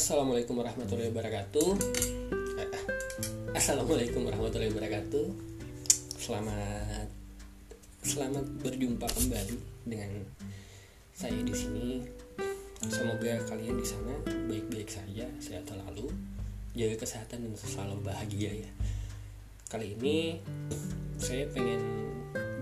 [0.00, 1.68] Assalamualaikum warahmatullahi wabarakatuh.
[2.56, 2.70] Eh,
[3.52, 5.26] Assalamualaikum warahmatullahi wabarakatuh.
[6.16, 7.04] Selamat
[8.00, 10.24] selamat berjumpa kembali dengan
[11.12, 12.00] saya di sini.
[12.88, 14.16] Semoga kalian di sana
[14.48, 16.08] baik-baik saja, sehat selalu,
[16.72, 18.70] jaga kesehatan dan selalu bahagia ya.
[19.68, 20.40] Kali ini
[21.20, 22.08] saya pengen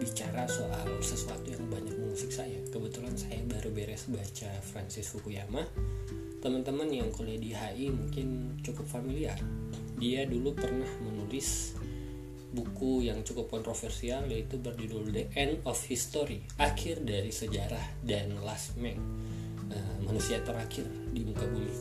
[0.03, 2.59] bicara soal sesuatu yang banyak mengusik saya.
[2.75, 5.63] Kebetulan saya baru beres baca Francis Fukuyama.
[6.39, 9.39] Teman-teman yang kuliah di HI mungkin cukup familiar.
[9.99, 11.75] Dia dulu pernah menulis
[12.49, 18.79] buku yang cukup kontroversial yaitu berjudul The End of History, akhir dari sejarah dan Last
[18.81, 18.97] Man,
[19.69, 21.75] uh, manusia terakhir di muka bumi.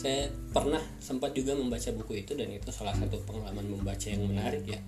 [0.00, 4.64] Saya pernah sempat juga membaca buku itu dan itu salah satu pengalaman membaca yang menarik
[4.64, 4.80] ya.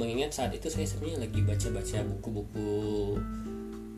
[0.00, 2.72] Mengingat saat itu saya sebenarnya lagi baca-baca buku-buku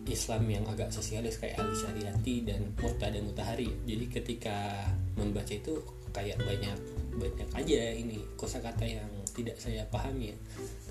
[0.07, 3.71] Islam yang agak sosialis kayak Ali Syariati dan Murtada Mutahari.
[3.85, 4.87] Jadi ketika
[5.19, 5.83] membaca itu
[6.15, 6.79] kayak banyak
[7.17, 10.37] banyak aja ini kosakata yang tidak saya pahami ya.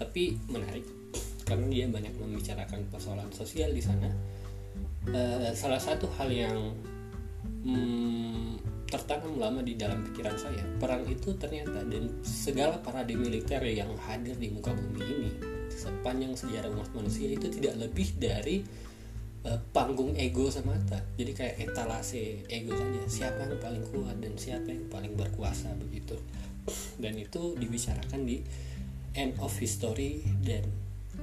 [0.01, 0.85] Tapi menarik
[1.45, 4.09] karena dia banyak membicarakan persoalan sosial di sana.
[5.05, 6.73] Uh, salah satu hal yang
[7.61, 8.57] hmm,
[8.89, 14.33] tertanam lama di dalam pikiran saya, perang itu ternyata dan segala paradigma militer yang hadir
[14.37, 15.31] di muka bumi ini
[15.75, 18.63] sepanjang sejarah umat manusia itu tidak lebih dari
[19.45, 20.99] uh, panggung ego semata.
[21.15, 26.17] Jadi kayak etalase ego saja siapa yang paling kuat dan siapa yang paling berkuasa begitu.
[26.97, 28.41] Dan itu dibicarakan di
[29.13, 30.65] end of history dan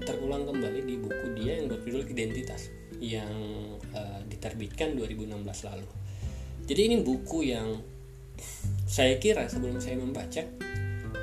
[0.06, 3.34] terulang kembali di buku dia yang berjudul identitas yang
[3.92, 5.88] uh, diterbitkan 2016 lalu.
[6.64, 7.68] Jadi ini buku yang
[8.86, 10.42] saya kira sebelum saya membaca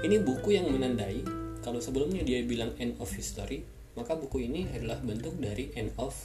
[0.04, 1.24] ini buku yang menandai
[1.60, 6.16] kalau sebelumnya dia bilang end of history maka buku ini adalah bentuk dari end of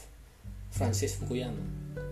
[0.74, 1.62] Francis Fukuyama.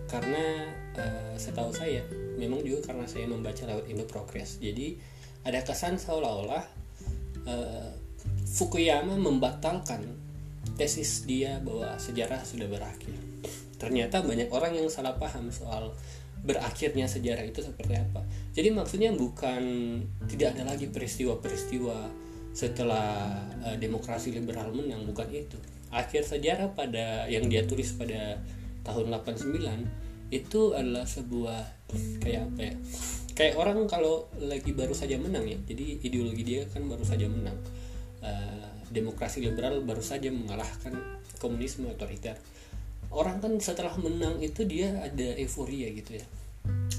[0.07, 1.99] Karena uh, setahu saya
[2.39, 4.57] memang juga karena saya membaca lewat Indo Progress.
[4.63, 4.95] Jadi
[5.43, 6.63] ada kesan seolah-olah
[7.43, 7.91] uh,
[8.47, 10.07] Fukuyama membatalkan
[10.79, 13.19] tesis dia bahwa sejarah sudah berakhir.
[13.75, 15.91] Ternyata banyak orang yang salah paham soal
[16.39, 18.23] berakhirnya sejarah itu seperti apa.
[18.55, 19.63] Jadi maksudnya bukan
[20.31, 22.23] tidak ada lagi peristiwa-peristiwa
[22.55, 23.33] setelah
[23.65, 25.57] uh, demokrasi liberal menang bukan itu
[25.93, 28.41] akhir sejarah pada yang dia tulis pada
[28.83, 31.61] tahun 89 itu adalah sebuah
[32.19, 32.73] kayak apa ya?
[33.33, 37.57] Kayak orang kalau lagi baru saja menang ya jadi ideologi dia kan baru saja menang.
[38.23, 40.97] Uh, demokrasi liberal baru saja mengalahkan
[41.37, 42.37] komunisme otoriter.
[43.13, 46.25] Orang kan setelah menang itu dia ada euforia gitu ya.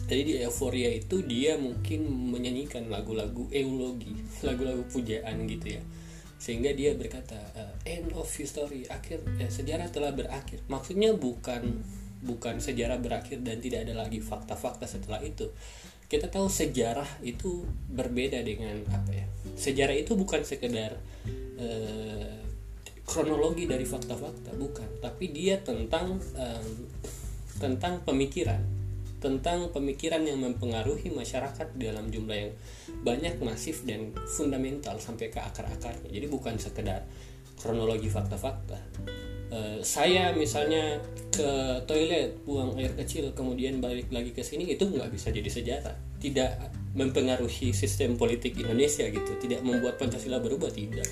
[0.04, 4.12] Jadi di euforia itu dia mungkin menyanyikan lagu-lagu eulogi
[4.44, 5.82] lagu-lagu pujaan gitu ya
[6.44, 10.60] sehingga dia berkata uh, end of history akhir eh, sejarah telah berakhir.
[10.68, 11.80] Maksudnya bukan
[12.20, 15.48] bukan sejarah berakhir dan tidak ada lagi fakta-fakta setelah itu.
[16.04, 21.00] Kita tahu sejarah itu berbeda dengan apa ya sejarah itu bukan sekedar
[21.56, 22.36] uh,
[23.08, 25.00] kronologi dari fakta-fakta bukan.
[25.00, 26.68] Tapi dia tentang um,
[27.56, 28.84] tentang pemikiran
[29.24, 32.52] tentang pemikiran yang mempengaruhi masyarakat dalam jumlah yang
[33.04, 36.08] banyak, masif dan fundamental sampai ke akar-akarnya.
[36.08, 37.04] Jadi bukan sekedar
[37.60, 38.80] kronologi fakta-fakta.
[39.54, 40.98] Uh, saya misalnya
[41.30, 45.96] ke toilet buang air kecil kemudian balik lagi ke sini itu nggak bisa jadi sejarah.
[46.18, 46.50] Tidak
[46.96, 49.36] mempengaruhi sistem politik Indonesia gitu.
[49.36, 51.06] Tidak membuat Pancasila berubah tidak.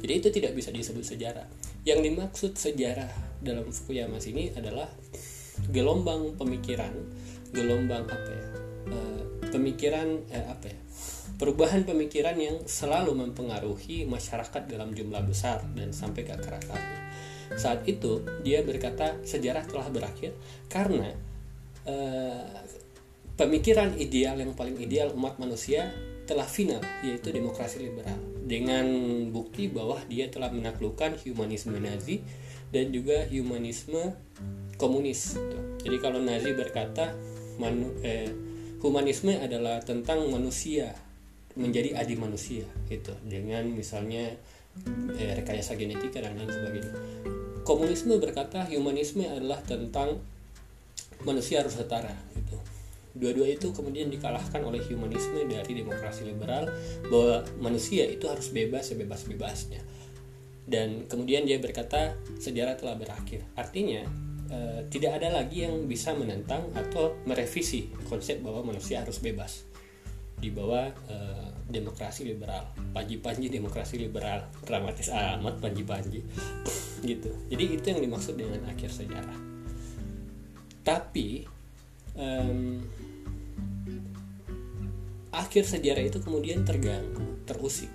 [0.00, 1.46] Jadi itu tidak bisa disebut sejarah.
[1.84, 3.12] Yang dimaksud sejarah
[3.44, 4.88] dalam Fukuyama sini adalah
[5.70, 6.92] gelombang pemikiran
[7.54, 8.46] gelombang apa ya
[8.92, 10.78] uh, pemikiran eh, apa ya
[11.36, 17.00] perubahan pemikiran yang selalu mempengaruhi masyarakat dalam jumlah besar dan sampai ke akar akarnya
[17.54, 20.34] saat itu dia berkata sejarah telah berakhir
[20.66, 21.14] karena
[21.86, 22.42] uh,
[23.38, 25.94] pemikiran ideal yang paling ideal umat manusia
[26.26, 28.86] telah final yaitu demokrasi liberal dengan
[29.30, 32.18] bukti bahwa dia telah menaklukkan humanisme Nazi
[32.74, 34.10] dan juga humanisme
[34.74, 35.38] komunis.
[35.86, 37.14] Jadi kalau Nazi berkata
[37.62, 38.26] manu, eh,
[38.82, 40.94] humanisme adalah tentang manusia
[41.56, 43.16] menjadi adi manusia gitu.
[43.24, 44.36] Dengan misalnya
[45.16, 46.94] eh, rekayasa genetika dan lain sebagainya.
[47.66, 50.22] Komunisme berkata humanisme adalah tentang
[51.24, 52.56] manusia harus setara gitu.
[53.16, 56.68] Dua-dua itu kemudian dikalahkan oleh humanisme dari demokrasi liberal
[57.08, 59.80] bahwa manusia itu harus bebas sebebas-bebasnya.
[60.68, 63.40] Dan kemudian dia berkata sejarah telah berakhir.
[63.56, 64.04] Artinya
[64.52, 64.58] e,
[64.92, 69.64] tidak ada lagi yang bisa menentang atau merevisi konsep bahwa manusia harus bebas
[70.36, 71.16] di bawah e,
[71.66, 72.70] demokrasi liberal.
[72.92, 74.46] Panji-panji demokrasi liberal.
[74.62, 76.20] Dramatis amat panji-panji.
[77.06, 77.30] Gitu.
[77.52, 79.38] Jadi itu yang dimaksud dengan akhir sejarah.
[80.86, 81.44] Tapi
[82.16, 82.80] um,
[85.34, 87.92] akhir sejarah itu kemudian terganggu, terusik.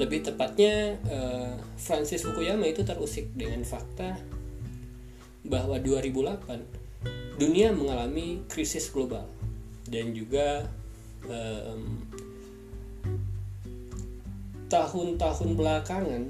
[0.00, 4.18] Lebih tepatnya uh, Francis Fukuyama itu terusik dengan fakta
[5.46, 9.26] bahwa 2008 dunia mengalami krisis global
[9.90, 10.70] dan juga
[11.28, 11.82] um,
[14.72, 16.22] tahun-tahun belakangan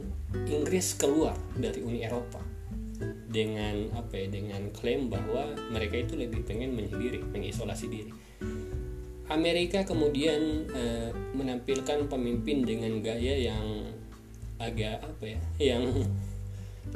[0.50, 2.42] Inggris keluar dari Uni Eropa
[3.32, 8.12] dengan apa ya dengan klaim bahwa mereka itu lebih pengen menyendiri mengisolasi diri.
[9.32, 10.84] Amerika kemudian e,
[11.32, 13.88] menampilkan pemimpin dengan gaya yang
[14.60, 15.40] agak apa ya
[15.72, 15.84] yang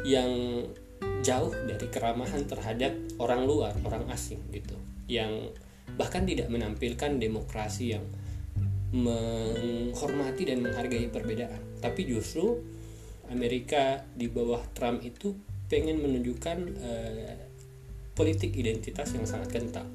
[0.05, 0.33] yang
[1.25, 4.77] jauh dari keramahan terhadap orang luar orang asing gitu.
[5.09, 5.57] Yang
[5.97, 8.05] bahkan tidak menampilkan demokrasi yang
[8.95, 11.59] menghormati dan menghargai perbedaan.
[11.83, 12.63] Tapi justru
[13.33, 15.35] Amerika di bawah Trump itu
[15.67, 17.37] pengen menunjukkan uh,
[18.15, 19.87] politik identitas yang sangat kental.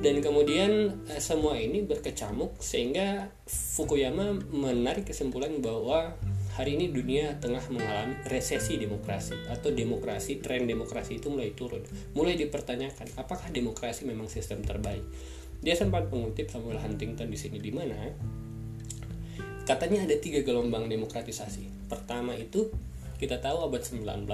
[0.00, 6.18] Dan kemudian uh, semua ini berkecamuk sehingga Fukuyama menarik kesimpulan bahwa
[6.60, 11.80] hari ini dunia tengah mengalami resesi demokrasi atau demokrasi tren demokrasi itu mulai turun.
[12.12, 15.00] Mulai dipertanyakan apakah demokrasi memang sistem terbaik?
[15.64, 17.96] Dia sempat mengutip Samuel Huntington di sini di mana
[19.64, 21.88] katanya ada tiga gelombang demokratisasi.
[21.88, 22.68] Pertama itu
[23.16, 24.28] kita tahu abad 19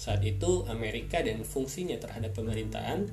[0.00, 3.04] saat itu Amerika dan fungsinya terhadap pemerintahan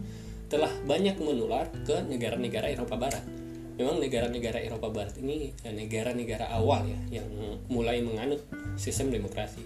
[0.47, 3.44] telah banyak menular ke negara-negara Eropa Barat.
[3.75, 7.27] Memang negara-negara Eropa Barat ini eh, negara-negara awal ya yang
[7.67, 8.43] mulai menganut
[8.79, 9.59] sistem demokrasi.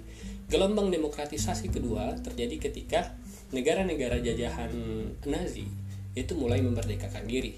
[0.49, 3.13] Gelombang demokratisasi kedua terjadi ketika
[3.53, 4.73] negara-negara jajahan
[5.29, 5.69] Nazi
[6.17, 7.53] itu mulai memerdekakan diri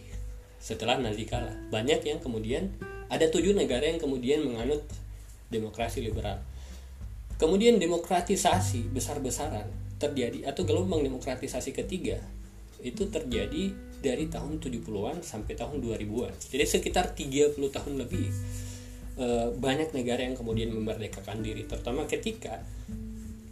[0.60, 1.56] setelah Nazi kalah.
[1.72, 2.68] Banyak yang kemudian
[3.08, 4.84] ada tujuh negara yang kemudian menganut
[5.52, 6.44] demokrasi liberal.
[7.40, 9.68] Kemudian demokratisasi besar-besaran
[9.98, 12.22] terjadi atau gelombang demokratisasi ketiga
[12.82, 16.34] itu terjadi dari tahun 70-an sampai tahun 2000-an.
[16.34, 18.28] Jadi sekitar 30 tahun lebih
[19.16, 22.66] e, banyak negara yang kemudian memerdekakan diri terutama ketika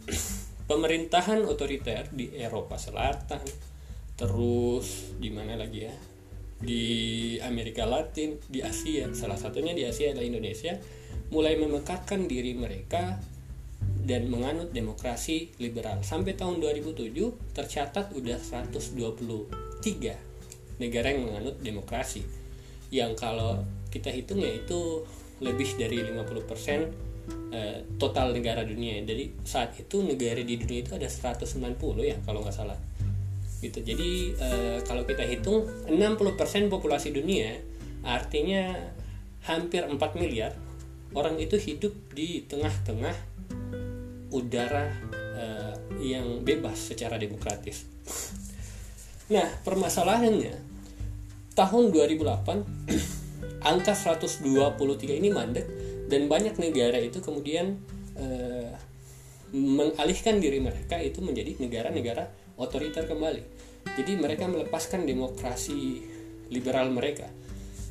[0.70, 3.42] pemerintahan otoriter di Eropa Selatan
[4.18, 5.94] terus di mana lagi ya
[6.60, 6.84] di
[7.40, 10.76] Amerika Latin di Asia salah satunya di Asia adalah Indonesia
[11.32, 13.16] mulai memekatkan diri mereka
[14.04, 16.02] dan menganut demokrasi liberal.
[16.02, 20.29] Sampai tahun 2007 tercatat udah 123
[20.80, 22.24] negara yang menganut demokrasi.
[22.90, 23.60] Yang kalau
[23.92, 25.04] kita hitung ya itu
[25.44, 28.98] lebih dari 50% eh, total negara dunia.
[29.04, 32.78] Jadi saat itu negara di dunia itu ada 190 ya kalau nggak salah.
[33.60, 33.84] Gitu.
[33.84, 34.10] Jadi
[34.40, 37.60] eh, kalau kita hitung 60% populasi dunia
[38.00, 38.72] artinya
[39.44, 40.56] hampir 4 miliar
[41.12, 43.12] orang itu hidup di tengah-tengah
[44.30, 44.86] udara
[45.34, 47.82] uh, yang bebas secara demokratis.
[49.30, 50.69] Nah, permasalahannya
[51.60, 52.24] tahun 2008
[53.70, 55.68] angka 123 ini mandek
[56.08, 57.76] dan banyak negara itu kemudian
[58.16, 58.72] uh,
[59.52, 63.44] mengalihkan diri mereka itu menjadi negara-negara otoriter kembali.
[63.98, 66.00] Jadi mereka melepaskan demokrasi
[66.48, 67.28] liberal mereka.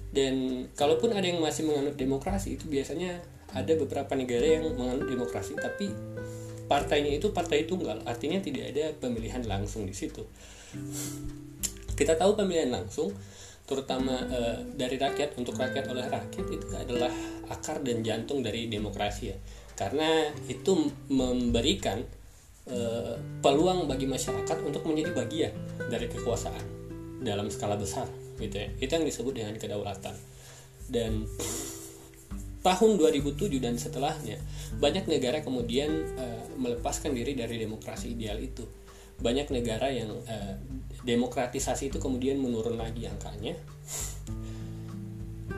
[0.09, 3.21] Dan kalaupun ada yang masih menganut demokrasi itu biasanya
[3.53, 5.93] ada beberapa negara yang menganut demokrasi tapi
[6.69, 10.21] partainya itu partai tunggal artinya tidak ada pemilihan langsung di situ
[11.97, 13.09] kita tahu pemilihan langsung
[13.69, 14.39] terutama e,
[14.73, 17.13] dari rakyat untuk rakyat oleh rakyat itu adalah
[17.53, 19.37] akar dan jantung dari demokrasi ya.
[19.77, 22.01] Karena itu memberikan
[22.65, 22.77] e,
[23.45, 25.53] peluang bagi masyarakat untuk menjadi bagian
[25.85, 26.65] dari kekuasaan
[27.21, 28.09] dalam skala besar
[28.41, 28.67] gitu ya.
[28.81, 30.17] Itu yang disebut dengan kedaulatan.
[30.89, 31.29] Dan
[32.59, 34.35] tahun 2007 dan setelahnya
[34.81, 38.67] banyak negara kemudian uh, melepaskan diri dari demokrasi ideal itu
[39.19, 40.53] banyak negara yang uh,
[41.03, 43.55] demokratisasi itu kemudian menurun lagi angkanya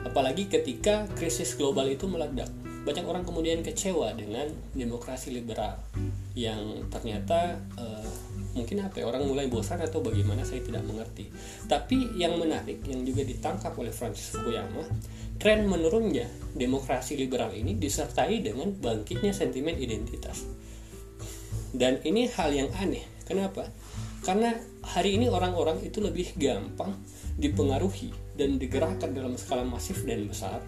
[0.02, 2.50] apalagi ketika krisis global itu meledak
[2.82, 5.78] banyak orang kemudian kecewa dengan demokrasi liberal
[6.34, 8.10] yang ternyata uh,
[8.52, 11.30] mungkin apa ya, orang mulai bosan atau bagaimana saya tidak mengerti
[11.70, 14.82] tapi yang menarik yang juga ditangkap oleh Francis Fukuyama
[15.42, 20.46] tren menurunnya demokrasi liberal ini disertai dengan bangkitnya sentimen identitas.
[21.74, 23.02] Dan ini hal yang aneh.
[23.26, 23.70] Kenapa?
[24.22, 24.54] Karena
[24.86, 26.94] hari ini orang-orang itu lebih gampang
[27.38, 30.62] dipengaruhi dan digerakkan dalam skala masif dan besar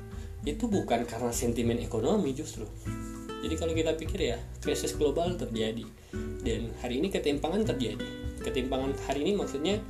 [0.44, 2.68] itu bukan karena sentimen ekonomi justru.
[3.44, 5.84] Jadi kalau kita pikir ya krisis global terjadi
[6.44, 8.04] dan hari ini ketimpangan terjadi.
[8.40, 9.80] Ketimpangan hari ini maksudnya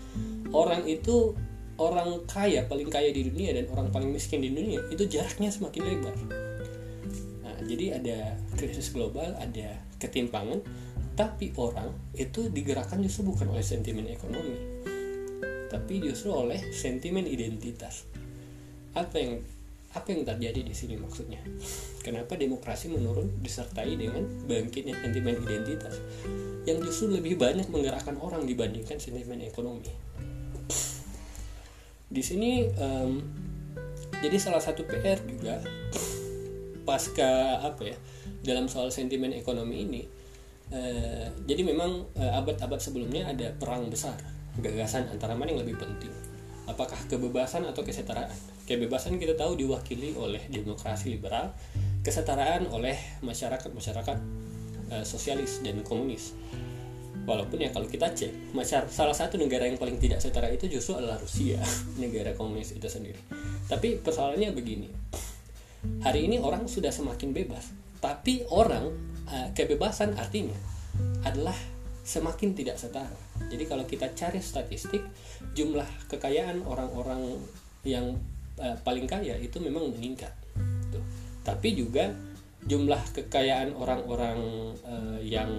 [0.55, 1.35] orang itu
[1.79, 5.83] orang kaya paling kaya di dunia dan orang paling miskin di dunia itu jaraknya semakin
[5.83, 6.15] lebar.
[7.43, 8.19] Nah, jadi ada
[8.55, 10.63] krisis global, ada ketimpangan,
[11.15, 14.59] tapi orang itu digerakkan justru bukan oleh sentimen ekonomi,
[15.71, 18.07] tapi justru oleh sentimen identitas.
[18.95, 19.43] apa yang
[19.95, 21.43] apa yang terjadi di sini maksudnya?
[22.03, 25.99] Kenapa demokrasi menurun disertai dengan bangkitnya sentimen identitas?
[26.63, 29.91] Yang justru lebih banyak menggerakkan orang dibandingkan sentimen ekonomi.
[32.07, 33.23] Di sini um,
[34.23, 35.59] jadi salah satu PR juga
[36.87, 37.99] pasca apa ya
[38.47, 40.03] dalam soal sentimen ekonomi ini
[40.75, 44.19] uh, jadi memang uh, abad-abad sebelumnya ada perang besar.
[44.59, 46.11] Gagasan antara mana yang lebih penting?
[46.67, 48.35] Apakah kebebasan atau kesetaraan?
[48.67, 51.53] Kebebasan kita tahu diwakili oleh demokrasi liberal
[52.03, 54.19] kesetaraan oleh masyarakat-masyarakat
[54.91, 56.35] uh, sosialis dan komunis.
[57.25, 60.99] Walaupun ya kalau kita cek masyarakat salah satu negara yang paling tidak setara itu justru
[61.01, 61.57] adalah Rusia
[62.03, 63.17] negara komunis itu sendiri.
[63.65, 64.89] Tapi persoalannya begini
[66.01, 67.73] hari ini orang sudah semakin bebas
[68.05, 68.93] tapi orang
[69.33, 70.57] uh, kebebasan artinya
[71.25, 71.57] adalah
[72.05, 73.17] semakin tidak setara
[73.49, 75.01] jadi kalau kita cari statistik
[75.57, 77.41] jumlah kekayaan orang-orang
[77.85, 78.17] yang
[78.59, 80.33] uh, paling kaya itu memang meningkat.
[81.45, 82.15] Tapi juga
[82.65, 84.39] jumlah kekayaan orang-orang
[84.89, 85.51] uh, yang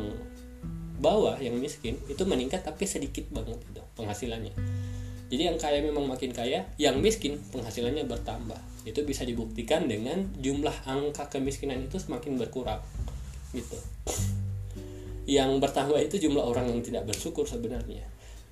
[0.98, 4.56] bawah yang miskin itu meningkat tapi sedikit banget itu penghasilannya.
[5.30, 8.58] Jadi yang kaya memang makin kaya, yang miskin penghasilannya bertambah.
[8.86, 12.80] Itu bisa dibuktikan dengan jumlah angka kemiskinan itu semakin berkurang.
[13.52, 13.78] Gitu.
[15.26, 18.06] Yang bertambah itu jumlah orang yang tidak bersyukur sebenarnya.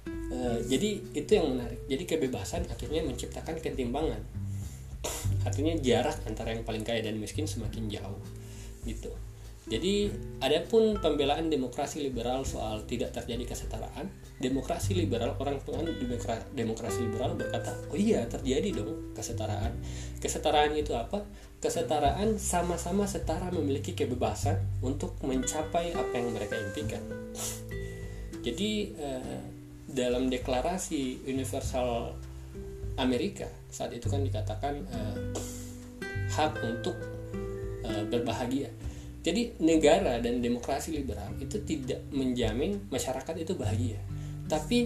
[0.09, 1.85] E, jadi itu yang menarik.
[1.85, 4.19] Jadi kebebasan akhirnya menciptakan ketimbangan
[5.43, 8.23] artinya jarak antara yang paling kaya dan miskin semakin jauh
[8.87, 9.11] gitu
[9.63, 10.11] jadi
[10.43, 14.11] adapun pembelaan demokrasi liberal soal tidak terjadi kesetaraan
[14.43, 15.95] demokrasi liberal orang penganut
[16.51, 19.71] demokrasi liberal berkata oh iya terjadi dong kesetaraan.
[20.19, 21.23] Kesetaraan itu apa?
[21.63, 27.03] Kesetaraan sama-sama setara memiliki kebebasan untuk mencapai apa yang mereka impikan.
[28.43, 29.39] Jadi eh,
[29.87, 32.11] dalam deklarasi universal
[32.99, 35.17] Amerika saat itu kan dikatakan uh,
[36.29, 36.93] hak untuk
[37.81, 38.69] uh, berbahagia.
[39.23, 43.99] Jadi negara dan demokrasi liberal itu tidak menjamin masyarakat itu bahagia.
[44.51, 44.83] Tapi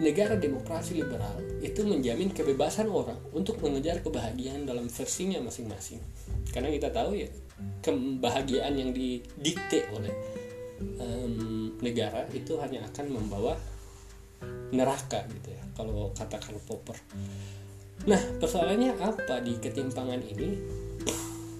[0.00, 5.98] negara demokrasi liberal itu menjamin kebebasan orang untuk mengejar kebahagiaan dalam versinya masing-masing.
[6.54, 7.28] Karena kita tahu ya
[7.84, 10.14] kebahagiaan yang didikte oleh
[11.00, 13.56] um, negara itu hanya akan membawa
[14.72, 16.96] neraka gitu ya kalau katakan Popper
[18.08, 20.48] nah persoalannya apa di ketimpangan ini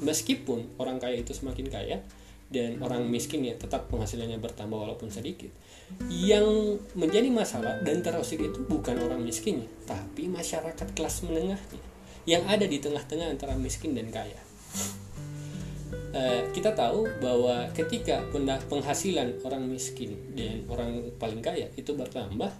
[0.01, 1.99] meskipun orang kaya itu semakin kaya
[2.51, 5.55] dan orang miskin ya tetap penghasilannya bertambah walaupun sedikit
[6.11, 11.91] yang menjadi masalah dan terusir itu bukan orang miskinnya tapi masyarakat kelas menengahnya
[12.29, 14.41] yang ada di tengah-tengah antara miskin dan kaya.
[16.11, 18.23] Uh, kita tahu bahwa ketika
[18.67, 22.51] penghasilan orang miskin dan orang paling kaya itu bertambah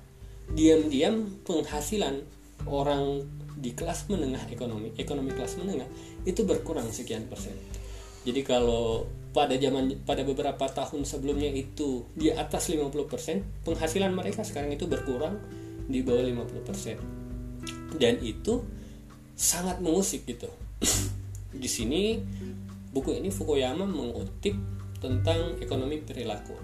[0.55, 2.27] diam-diam penghasilan
[2.69, 3.25] orang
[3.61, 5.89] di kelas menengah ekonomi ekonomi kelas menengah
[6.25, 7.57] itu berkurang sekian persen.
[8.25, 14.75] Jadi kalau pada zaman pada beberapa tahun sebelumnya itu di atas 50% penghasilan mereka sekarang
[14.75, 15.39] itu berkurang
[15.87, 17.21] di bawah 50%
[17.97, 18.63] dan itu
[19.35, 20.51] sangat mengusik gitu.
[21.51, 22.21] Di sini
[22.93, 24.55] buku ini Fukuyama mengutip
[25.01, 26.55] tentang ekonomi perilaku.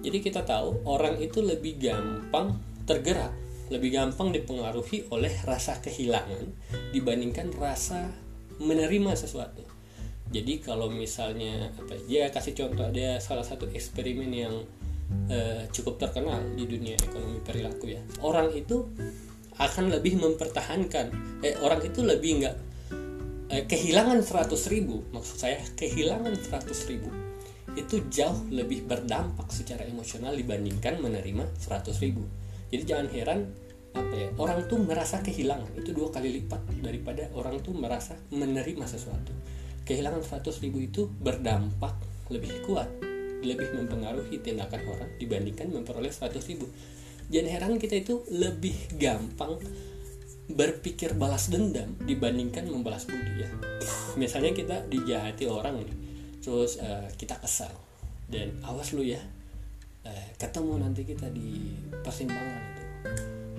[0.00, 2.56] Jadi kita tahu orang itu lebih gampang
[2.88, 3.36] tergerak
[3.70, 6.50] lebih gampang dipengaruhi oleh rasa kehilangan
[6.90, 8.10] dibandingkan rasa
[8.58, 9.62] menerima sesuatu.
[10.30, 14.54] Jadi kalau misalnya apa ya kasih contoh ada salah satu eksperimen yang
[15.30, 18.02] uh, cukup terkenal di dunia ekonomi perilaku ya.
[18.22, 18.86] Orang itu
[19.60, 21.06] akan lebih mempertahankan
[21.44, 22.56] eh orang itu lebih nggak
[23.52, 27.12] eh, kehilangan 100 ribu maksud saya kehilangan 100 ribu
[27.76, 32.24] itu jauh lebih berdampak secara emosional dibandingkan menerima 100 ribu
[32.70, 33.40] jadi jangan heran
[33.90, 35.74] apa ya orang tuh merasa kehilangan.
[35.74, 39.34] Itu dua kali lipat daripada orang tuh merasa menerima sesuatu.
[39.82, 41.98] Kehilangan 100 ribu itu berdampak
[42.30, 42.86] lebih kuat
[43.40, 46.68] lebih mempengaruhi tindakan orang dibandingkan memperoleh 100 ribu.
[47.32, 49.58] Jangan heran kita itu lebih gampang
[50.50, 53.50] berpikir balas dendam dibandingkan membalas budi ya.
[54.18, 55.96] Misalnya kita dijahati orang nih
[56.38, 57.72] terus uh, kita kesal.
[58.30, 59.18] Dan awas lu ya
[60.06, 62.84] eh, ketemu nanti kita di persimpangan itu.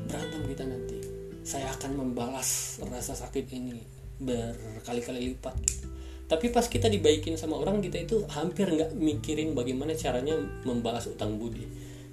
[0.07, 0.97] Berantem kita nanti.
[1.41, 5.87] Saya akan membalas rasa sakit ini berkali-kali lipat gitu.
[6.29, 11.35] tapi pas kita dibaikin sama orang kita itu hampir nggak mikirin bagaimana caranya membalas utang
[11.35, 11.65] budi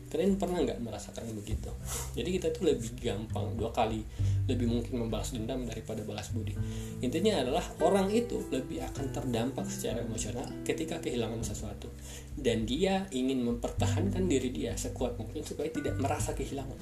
[0.09, 1.71] kalian pernah nggak merasakan begitu?
[2.17, 4.01] Jadi kita tuh lebih gampang dua kali
[4.49, 6.57] lebih mungkin membalas dendam daripada balas budi.
[7.05, 11.93] Intinya adalah orang itu lebih akan terdampak secara emosional ketika kehilangan sesuatu.
[12.33, 16.81] Dan dia ingin mempertahankan diri dia sekuat mungkin supaya tidak merasa kehilangan.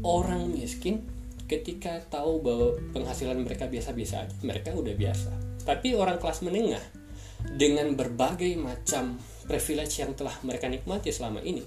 [0.00, 1.04] Orang miskin
[1.48, 5.32] ketika tahu bahwa penghasilan mereka biasa-biasa aja mereka udah biasa.
[5.64, 6.84] Tapi orang kelas menengah
[7.56, 9.16] dengan berbagai macam
[9.48, 11.64] privilege yang telah mereka nikmati selama ini.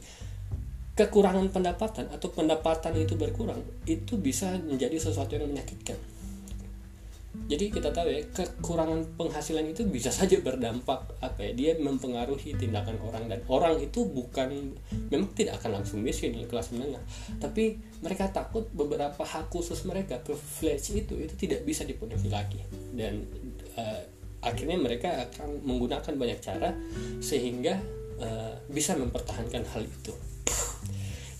[0.93, 5.97] Kekurangan pendapatan atau pendapatan itu berkurang itu bisa menjadi sesuatu yang menyakitkan.
[7.31, 12.99] Jadi kita tahu ya kekurangan penghasilan itu bisa saja berdampak apa ya dia mempengaruhi tindakan
[12.99, 14.75] orang dan orang itu bukan
[15.07, 16.99] memang tidak akan langsung miskin di kelas menengah.
[17.39, 22.59] Tapi mereka takut beberapa hak khusus mereka privilege itu itu tidak bisa dipenuhi lagi.
[22.91, 23.23] Dan
[23.79, 24.03] uh,
[24.41, 26.73] akhirnya mereka akan menggunakan banyak cara
[27.21, 27.77] sehingga
[28.17, 30.13] uh, bisa mempertahankan hal itu.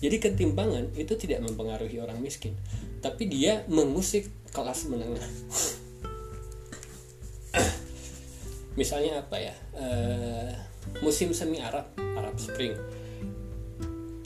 [0.02, 2.58] Jadi ketimpangan itu tidak mempengaruhi orang miskin
[3.02, 5.26] tapi dia mengusik kelas menengah.
[8.78, 9.54] Misalnya apa ya?
[9.74, 10.54] Uh,
[11.02, 12.72] musim semi Arab Arab Spring.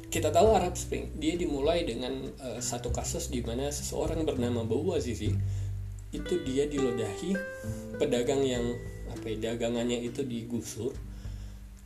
[0.07, 4.95] Kita tahu Arab Spring dia dimulai dengan uh, satu kasus di mana seseorang bernama Bau
[4.95, 5.33] Azizi
[6.17, 7.37] itu dia dilodahi
[8.01, 8.65] pedagang yang
[9.13, 10.93] apa ya, dagangannya itu digusur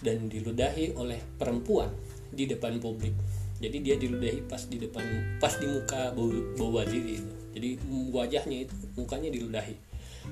[0.00, 1.92] dan diludahi oleh perempuan
[2.30, 3.12] di depan publik.
[3.60, 5.04] Jadi dia diludahi pas di depan
[5.36, 6.16] pas di muka
[6.80, 7.32] Azizi itu.
[7.52, 7.68] Jadi
[8.14, 9.76] wajahnya itu mukanya diludahi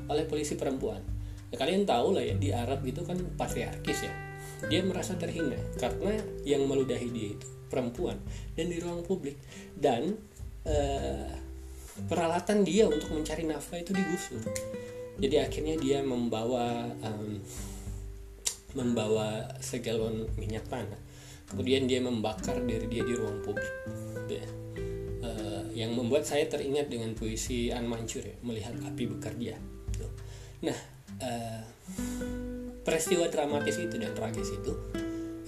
[0.09, 1.05] oleh polisi perempuan.
[1.53, 4.13] Ya, kalian tahu lah ya di Arab itu kan patriarkis ya.
[4.73, 8.17] Dia merasa terhina karena yang meludahi dia itu perempuan
[8.57, 9.37] dan di ruang publik.
[9.77, 10.17] Dan
[10.65, 11.29] uh,
[12.07, 14.43] peralatan dia untuk mencari nafkah itu digusur.
[15.19, 17.43] Jadi akhirnya dia membawa um,
[18.79, 21.01] membawa segalon minyak tanah.
[21.51, 23.75] Kemudian dia membakar diri dia di ruang publik.
[25.19, 29.59] Uh, yang membuat saya teringat dengan puisi An Mansur ya melihat api bekerja.
[30.63, 30.79] Nah
[31.19, 31.63] uh,
[32.85, 34.73] peristiwa dramatis itu dan tragis itu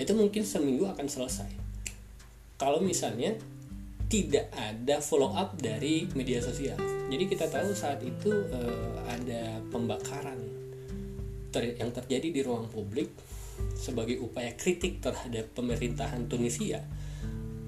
[0.01, 1.53] itu mungkin seminggu akan selesai.
[2.57, 3.37] Kalau misalnya
[4.11, 6.75] tidak ada follow up dari media sosial.
[7.07, 10.39] Jadi kita tahu saat itu uh, ada pembakaran
[11.55, 13.15] ter yang terjadi di ruang publik
[13.79, 16.83] sebagai upaya kritik terhadap pemerintahan Tunisia.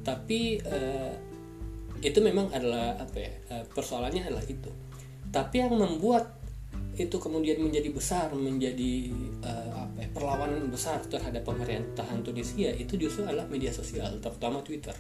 [0.02, 1.14] Tapi uh,
[2.02, 4.70] itu memang adalah apa ya uh, persoalannya adalah itu.
[5.30, 6.42] Tapi yang membuat
[6.92, 9.08] itu kemudian menjadi besar menjadi
[9.46, 14.92] uh, apa ya, perlawanan besar terhadap pemerintahan Tunisia itu justru adalah media sosial terutama Twitter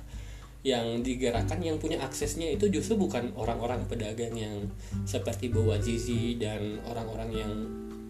[0.62, 4.70] yang digerakkan yang punya aksesnya itu justru bukan orang-orang pedagang yang
[5.02, 7.52] seperti Bawazizi dan orang-orang yang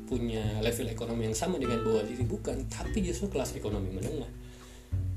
[0.05, 4.29] punya level ekonomi yang sama dengan Bawazizi bukan tapi justru kelas ekonomi menengah.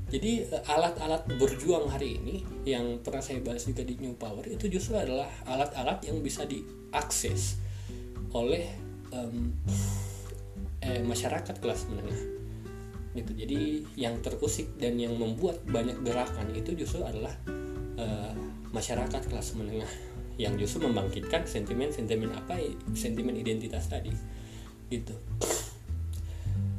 [0.08, 4.72] Jadi eh, alat-alat berjuang hari ini yang pernah saya bahas juga di New Power itu
[4.72, 7.60] justru adalah alat-alat yang bisa diakses
[8.32, 8.64] oleh
[9.12, 9.52] um,
[10.80, 12.35] eh, masyarakat kelas menengah
[13.16, 13.32] gitu.
[13.32, 17.32] Jadi yang terusik dan yang membuat banyak gerakan itu justru adalah
[17.96, 18.32] uh,
[18.70, 19.88] masyarakat kelas menengah
[20.36, 22.60] yang justru membangkitkan sentimen-sentimen apa
[22.92, 24.12] sentimen identitas tadi
[24.92, 25.16] gitu.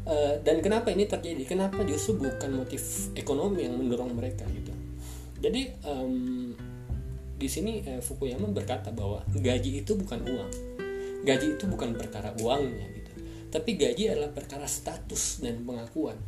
[0.08, 1.44] Uh, dan kenapa ini terjadi?
[1.44, 4.72] Kenapa justru bukan motif ekonomi yang mendorong mereka gitu?
[5.44, 6.56] Jadi um,
[7.38, 10.52] di sini eh, Fukuyama berkata bahwa gaji itu bukan uang.
[11.22, 12.97] Gaji itu bukan perkara uangnya
[13.48, 16.20] tapi gaji adalah perkara status dan pengakuan.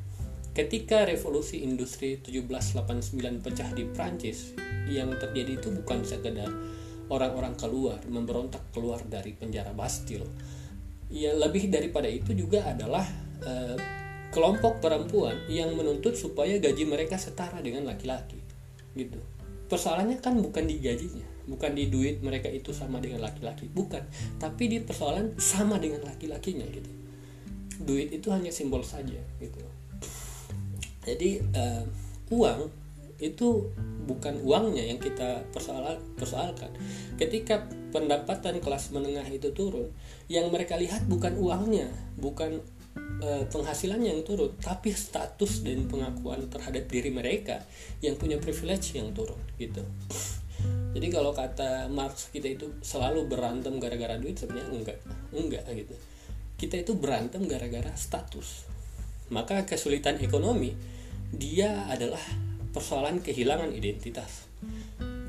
[0.56, 4.56] Ketika revolusi industri 1789 pecah di Prancis
[4.90, 6.50] yang terjadi itu bukan sekedar
[7.12, 10.28] orang-orang keluar memberontak keluar dari penjara Bastille.
[11.10, 13.06] Ya lebih daripada itu juga adalah
[13.46, 13.78] eh,
[14.30, 18.38] kelompok perempuan yang menuntut supaya gaji mereka setara dengan laki-laki
[18.98, 19.20] gitu.
[19.70, 24.02] Persoalannya kan bukan di gajinya bukan di duit mereka itu sama dengan laki-laki bukan.
[24.38, 26.99] Tapi di persoalan sama dengan laki-lakinya gitu
[27.80, 29.60] duit itu hanya simbol saja gitu.
[31.08, 31.84] Jadi uh,
[32.30, 32.70] uang
[33.20, 33.68] itu
[34.08, 36.72] bukan uangnya yang kita persoal persoalkan.
[37.20, 39.92] Ketika pendapatan kelas menengah itu turun
[40.32, 42.64] yang mereka lihat bukan uangnya bukan
[43.24, 47.64] uh, penghasilannya yang turun tapi status dan pengakuan terhadap diri mereka
[48.00, 49.84] yang punya privilege yang turun gitu.
[50.90, 54.98] Jadi kalau kata Marx kita itu selalu berantem gara-gara duit sebenarnya enggak
[55.32, 55.96] enggak gitu
[56.60, 58.68] kita itu berantem gara-gara status.
[59.32, 60.76] Maka kesulitan ekonomi
[61.32, 62.22] dia adalah
[62.76, 64.46] persoalan kehilangan identitas.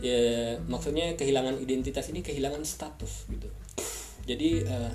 [0.03, 3.47] Ya maksudnya kehilangan identitas ini kehilangan status gitu.
[4.27, 4.93] Jadi uh,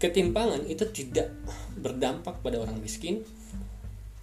[0.00, 1.30] ketimpangan itu tidak
[1.78, 3.22] berdampak pada orang miskin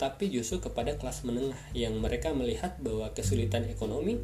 [0.02, 4.18] tapi justru kepada kelas menengah yang mereka melihat bahwa kesulitan ekonomi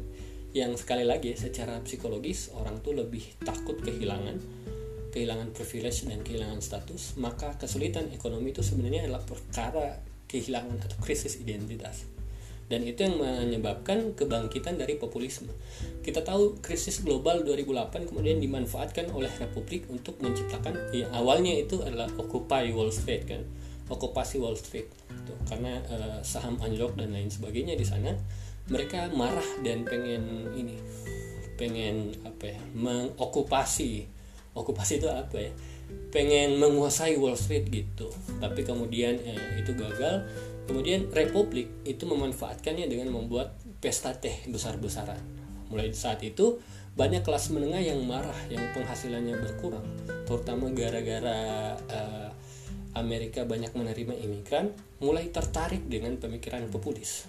[0.50, 4.42] yang sekali lagi secara psikologis orang tuh lebih takut kehilangan
[5.10, 11.40] kehilangan privilege dan kehilangan status maka kesulitan ekonomi itu sebenarnya adalah perkara kehilangan atau krisis
[11.40, 12.04] identitas
[12.68, 15.48] dan itu yang menyebabkan kebangkitan dari populisme.
[16.04, 22.12] Kita tahu krisis global 2008 kemudian dimanfaatkan oleh Republik untuk menciptakan yang awalnya itu adalah
[22.20, 23.40] Occupy Wall Street kan,
[23.88, 24.84] okupasi Wall Street.
[25.24, 28.12] Tuh, karena uh, saham anjlok dan lain sebagainya di sana,
[28.68, 30.76] mereka marah dan pengen ini,
[31.56, 34.17] pengen apa ya, mengokupasi.
[34.58, 35.52] Okupasi itu apa ya?
[36.12, 38.10] Pengen menguasai Wall Street gitu.
[38.42, 40.26] Tapi kemudian eh, itu gagal
[40.68, 45.16] Kemudian Republik itu memanfaatkannya dengan membuat pesta teh besar-besaran.
[45.72, 46.60] Mulai saat itu
[46.92, 49.86] banyak kelas menengah yang marah, yang penghasilannya berkurang,
[50.28, 52.28] terutama gara-gara uh,
[52.92, 57.24] Amerika banyak menerima imigran, mulai tertarik dengan pemikiran populis.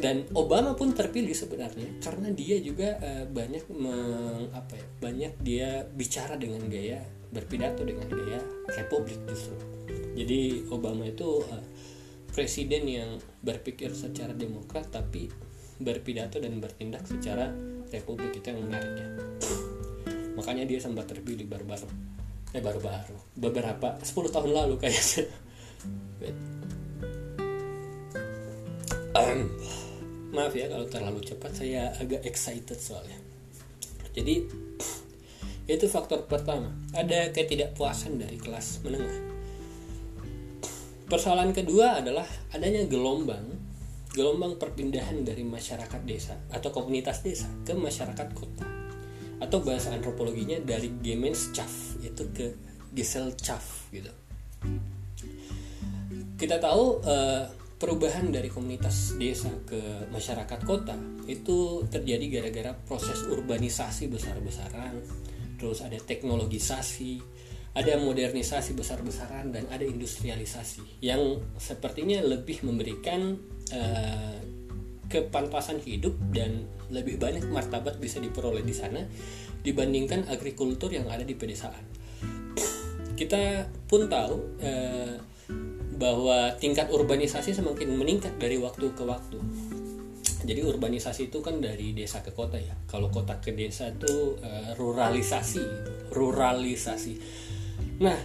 [0.00, 5.84] Dan Obama pun terpilih sebenarnya karena dia juga uh, banyak meng, apa ya, banyak dia
[5.84, 8.40] bicara dengan gaya berpidato dengan gaya
[8.72, 9.60] republik justru.
[10.16, 11.64] Jadi Obama itu uh,
[12.32, 13.10] presiden yang
[13.44, 15.28] berpikir secara demokrat tapi
[15.76, 17.52] berpidato dan bertindak secara
[17.92, 19.08] republik itu yang menarik ya.
[20.32, 21.88] Makanya dia sempat terpilih baru-baru
[22.50, 25.30] eh baru-baru beberapa 10 tahun lalu kayaknya
[30.30, 33.18] maaf ya kalau terlalu cepat saya agak excited soalnya.
[34.14, 34.46] Jadi
[35.74, 36.70] itu faktor pertama.
[36.94, 39.18] Ada ketidakpuasan dari kelas menengah.
[41.10, 43.70] Persoalan kedua adalah adanya gelombang
[44.10, 48.66] gelombang perpindahan dari masyarakat desa atau komunitas desa ke masyarakat kota.
[49.40, 52.46] Atau bahasa antropologinya dari Gemeinschaft itu ke
[52.92, 54.10] Gesellschaft gitu.
[56.36, 57.44] Kita tahu uh,
[57.80, 60.92] perubahan dari komunitas desa ke masyarakat kota
[61.24, 65.00] itu terjadi gara-gara proses urbanisasi besar-besaran,
[65.56, 67.24] terus ada teknologisasi,
[67.72, 73.40] ada modernisasi besar-besaran dan ada industrialisasi yang sepertinya lebih memberikan
[73.72, 74.38] uh,
[75.08, 79.00] kepantasan hidup dan lebih banyak martabat bisa diperoleh di sana
[79.64, 81.96] dibandingkan agrikultur yang ada di pedesaan.
[83.16, 85.16] Kita pun tahu uh,
[86.00, 89.36] bahwa tingkat urbanisasi semakin meningkat dari waktu ke waktu.
[90.40, 92.72] Jadi urbanisasi itu kan dari desa ke kota ya.
[92.88, 95.60] Kalau kota ke desa itu uh, ruralisasi,
[96.16, 97.14] ruralisasi
[98.00, 98.16] Nah,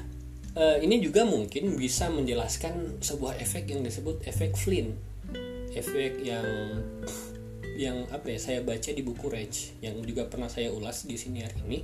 [0.55, 4.95] uh, ini juga mungkin bisa menjelaskan sebuah efek yang disebut efek Flynn.
[5.75, 6.47] Efek yang
[7.75, 11.43] yang apa ya saya baca di buku Rage yang juga pernah saya ulas di sini
[11.43, 11.79] hari ini.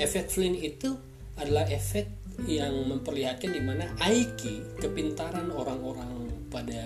[0.00, 0.96] Efek Flynn itu
[1.36, 2.08] adalah efek
[2.46, 6.84] yang memperlihatkan di mana IQ kepintaran orang-orang pada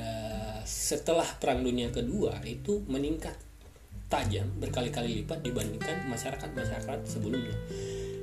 [0.64, 3.36] setelah Perang Dunia Kedua itu meningkat
[4.08, 7.56] tajam berkali-kali lipat dibandingkan masyarakat-masyarakat sebelumnya.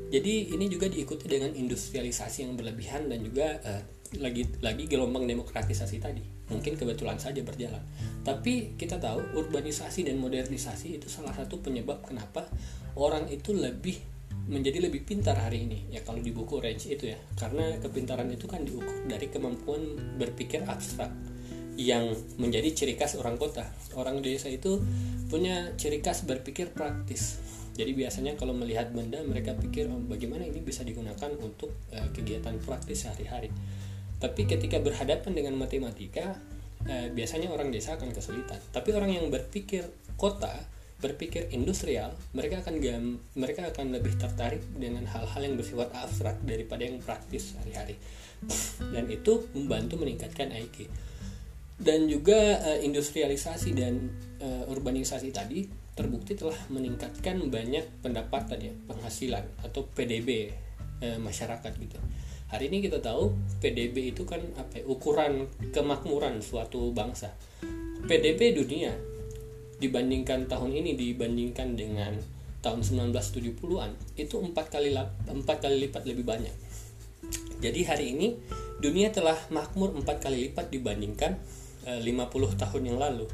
[0.10, 3.82] Jadi ini juga diikuti dengan industrialisasi yang berlebihan dan juga uh,
[4.18, 6.22] lagi lagi gelombang demokratisasi tadi.
[6.50, 7.82] Mungkin kebetulan saja berjalan.
[8.26, 12.50] Tapi kita tahu urbanisasi dan modernisasi itu salah satu penyebab kenapa
[12.98, 14.02] orang itu lebih
[14.50, 18.50] menjadi lebih pintar hari ini ya kalau di buku range itu ya karena kepintaran itu
[18.50, 21.14] kan diukur dari kemampuan berpikir abstrak
[21.80, 23.64] yang menjadi ciri khas orang kota
[23.96, 24.82] orang desa itu
[25.30, 27.40] punya ciri khas berpikir praktis
[27.80, 32.60] jadi biasanya kalau melihat benda mereka pikir oh, bagaimana ini bisa digunakan untuk uh, kegiatan
[32.60, 33.48] praktis sehari-hari.
[34.20, 36.36] Tapi ketika berhadapan dengan matematika,
[36.84, 38.60] uh, biasanya orang desa akan kesulitan.
[38.76, 39.88] Tapi orang yang berpikir
[40.20, 40.52] kota,
[41.00, 43.04] berpikir industrial, mereka akan gam,
[43.40, 47.96] mereka akan lebih tertarik dengan hal-hal yang bersifat abstrak daripada yang praktis sehari-hari.
[48.92, 50.92] Dan itu membantu meningkatkan IQ.
[51.80, 54.12] Dan juga uh, industrialisasi dan
[54.44, 55.64] uh, urbanisasi tadi
[55.96, 60.48] terbukti telah meningkatkan banyak pendapatan ya penghasilan atau PDB
[61.04, 62.00] eh, masyarakat gitu.
[62.48, 67.36] Hari ini kita tahu PDB itu kan apa ya, ukuran kemakmuran suatu bangsa.
[68.08, 68.96] PDB dunia
[69.80, 72.14] dibandingkan tahun ini dibandingkan dengan
[72.60, 74.92] tahun 1970-an itu empat kali
[75.28, 76.56] empat kali lipat lebih banyak.
[77.60, 78.36] Jadi hari ini
[78.80, 81.40] dunia telah makmur empat kali lipat dibandingkan
[81.88, 83.28] eh, 50 tahun yang lalu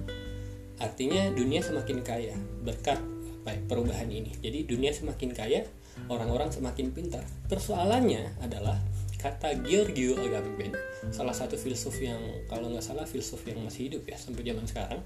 [0.76, 3.00] Artinya dunia semakin kaya berkat
[3.48, 4.36] ya, perubahan ini.
[4.44, 5.64] Jadi dunia semakin kaya,
[6.12, 7.24] orang-orang semakin pintar.
[7.48, 8.76] Persoalannya adalah
[9.16, 10.76] kata Giorgio Agamben,
[11.16, 12.20] salah satu filsuf yang
[12.52, 15.02] kalau nggak salah filsuf yang masih hidup ya sampai zaman sekarang,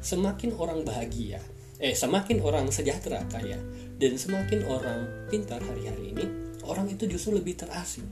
[0.00, 1.40] semakin orang bahagia,
[1.80, 3.56] eh semakin orang sejahtera kaya
[4.00, 6.24] dan semakin orang pintar hari-hari ini,
[6.64, 8.08] orang itu justru lebih terasing.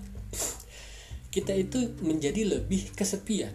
[1.29, 3.53] Kita itu menjadi lebih kesepian,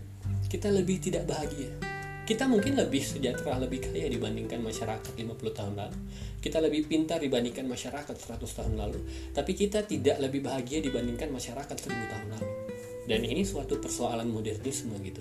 [0.49, 1.93] kita lebih tidak bahagia
[2.23, 5.97] kita mungkin lebih sejahtera, lebih kaya dibandingkan masyarakat 50 tahun lalu.
[6.39, 8.99] Kita lebih pintar dibandingkan masyarakat 100 tahun lalu,
[9.35, 12.49] tapi kita tidak lebih bahagia dibandingkan masyarakat 1000 tahun lalu.
[13.11, 15.19] Dan ini suatu persoalan modernisme gitu.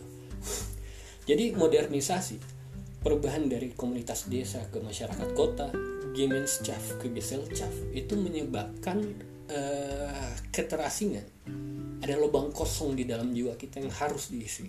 [1.29, 2.62] jadi modernisasi
[3.03, 5.69] perubahan dari komunitas desa ke masyarakat kota
[6.15, 9.03] Gemeinschaft ke Gesellschaft itu menyebabkan
[9.51, 11.25] uh, keterasingan.
[12.03, 14.67] Ada lubang kosong di dalam jiwa kita yang harus diisi.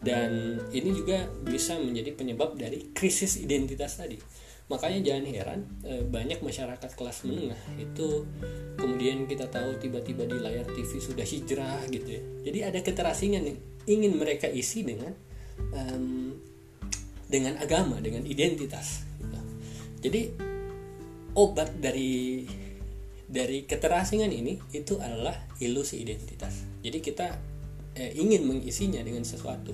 [0.00, 4.16] Dan ini juga bisa menjadi penyebab dari krisis identitas tadi.
[4.70, 8.24] Makanya jangan heran eh, banyak masyarakat kelas menengah itu
[8.78, 12.22] kemudian kita tahu tiba-tiba di layar TV sudah hijrah gitu ya.
[12.48, 13.58] Jadi ada keterasingan yang
[13.90, 15.12] ingin mereka isi dengan
[15.74, 16.32] um,
[17.30, 19.06] dengan agama dengan identitas.
[19.22, 19.38] Gitu.
[20.02, 20.20] jadi
[21.38, 22.42] obat dari
[23.30, 26.66] dari keterasingan ini itu adalah ilusi identitas.
[26.82, 27.38] Jadi kita
[27.94, 29.70] eh, ingin mengisinya dengan sesuatu.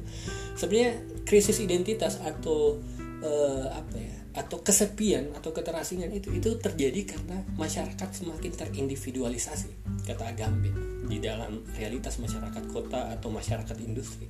[0.52, 2.76] Sebenarnya krisis identitas atau
[3.24, 9.72] eh, apa ya atau kesepian atau keterasingan itu itu terjadi karena masyarakat semakin terindividualisasi
[10.04, 10.76] kata Gambit
[11.08, 14.28] di dalam realitas masyarakat kota atau masyarakat industri.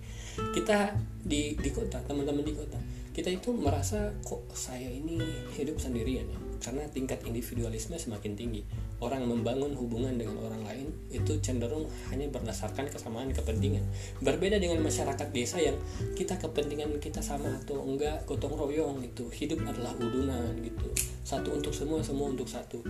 [0.54, 0.94] Kita
[1.26, 2.78] di di kota teman-teman di kota
[3.16, 5.16] kita itu merasa kok saya ini
[5.56, 8.64] hidup sendirian ya karena tingkat individualisme semakin tinggi.
[9.00, 13.84] Orang membangun hubungan dengan orang lain itu cenderung hanya berdasarkan kesamaan kepentingan.
[14.24, 15.76] Berbeda dengan masyarakat desa yang
[16.16, 20.88] kita kepentingan kita sama atau enggak gotong royong itu hidup adalah udunan gitu.
[21.24, 22.80] Satu untuk semua, semua untuk satu.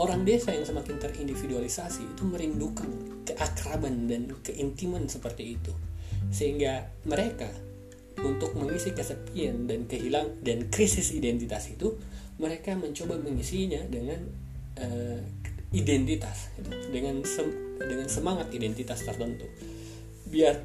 [0.00, 2.88] Orang desa yang semakin terindividualisasi itu merindukan
[3.28, 5.72] keakraban dan keintiman seperti itu.
[6.32, 7.52] Sehingga mereka
[8.22, 11.98] untuk mengisi kesepian dan kehilang dan krisis identitas itu
[12.38, 14.20] mereka mencoba mengisinya dengan
[14.78, 15.20] uh,
[15.72, 16.70] identitas gitu.
[16.92, 17.48] dengan sem
[17.80, 19.48] dengan semangat identitas tertentu
[20.28, 20.60] biar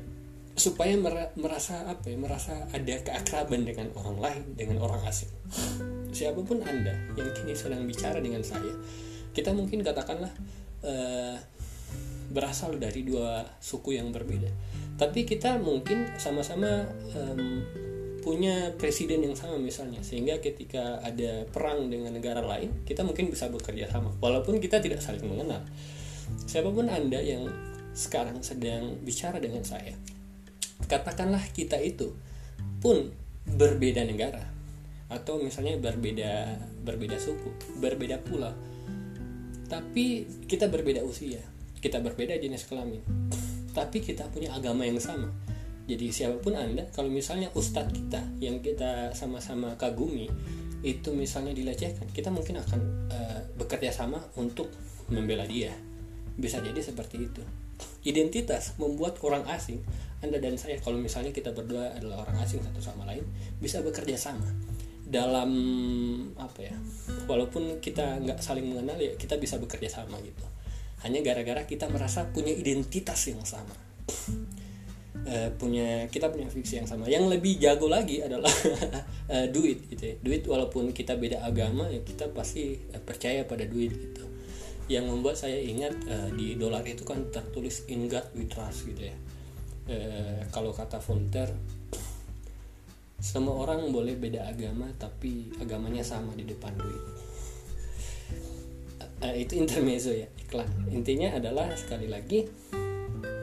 [0.58, 0.98] supaya
[1.38, 5.30] merasa apa ya merasa ada keakraban dengan orang lain dengan orang asing
[6.10, 8.74] siapa pun anda yang kini sedang bicara dengan saya
[9.38, 10.34] kita mungkin katakanlah
[10.82, 11.38] uh,
[12.28, 14.50] berasal dari dua suku yang berbeda.
[14.98, 17.64] Tapi kita mungkin sama-sama um,
[18.22, 20.04] punya presiden yang sama misalnya.
[20.04, 24.12] Sehingga ketika ada perang dengan negara lain kita mungkin bisa bekerja sama.
[24.20, 25.64] Walaupun kita tidak saling mengenal.
[26.44, 27.48] Siapa pun anda yang
[27.96, 29.98] sekarang sedang bicara dengan saya
[30.86, 32.14] katakanlah kita itu
[32.78, 33.10] pun
[33.50, 34.46] berbeda negara.
[35.10, 38.52] Atau misalnya berbeda berbeda suku berbeda pula
[39.68, 41.44] tapi kita berbeda usia
[41.88, 43.00] kita berbeda jenis kelamin.
[43.72, 45.32] Tapi kita punya agama yang sama.
[45.88, 50.28] Jadi siapa pun anda kalau misalnya ustadz kita yang kita sama-sama kagumi
[50.84, 54.68] itu misalnya dilecehkan kita mungkin akan uh, bekerja sama untuk
[55.08, 55.72] membela dia.
[56.36, 57.40] Bisa jadi seperti itu.
[58.04, 59.80] Identitas membuat orang asing
[60.20, 63.24] anda dan saya kalau misalnya kita berdua adalah orang asing satu sama lain
[63.64, 64.52] bisa bekerja sama.
[65.08, 65.48] Dalam
[66.36, 66.76] apa ya
[67.32, 70.44] walaupun kita nggak saling mengenal ya kita bisa bekerja sama gitu
[71.06, 73.76] hanya gara-gara kita merasa punya identitas yang sama.
[75.28, 77.06] Uh, punya kita punya fiksi yang sama.
[77.06, 78.50] Yang lebih jago lagi adalah
[79.30, 80.16] uh, duit gitu ya.
[80.24, 84.26] Duit walaupun kita beda agama ya kita pasti uh, percaya pada duit gitu.
[84.88, 89.12] Yang membuat saya ingat uh, di dolar itu kan tertulis in God we trust gitu
[89.12, 89.16] ya.
[89.88, 91.54] Uh, kalau kata Voltaire
[93.18, 97.17] semua orang boleh beda agama tapi agamanya sama di depan duit
[99.24, 100.70] uh, itu intermezzo ya iklan.
[100.92, 102.46] Intinya adalah sekali lagi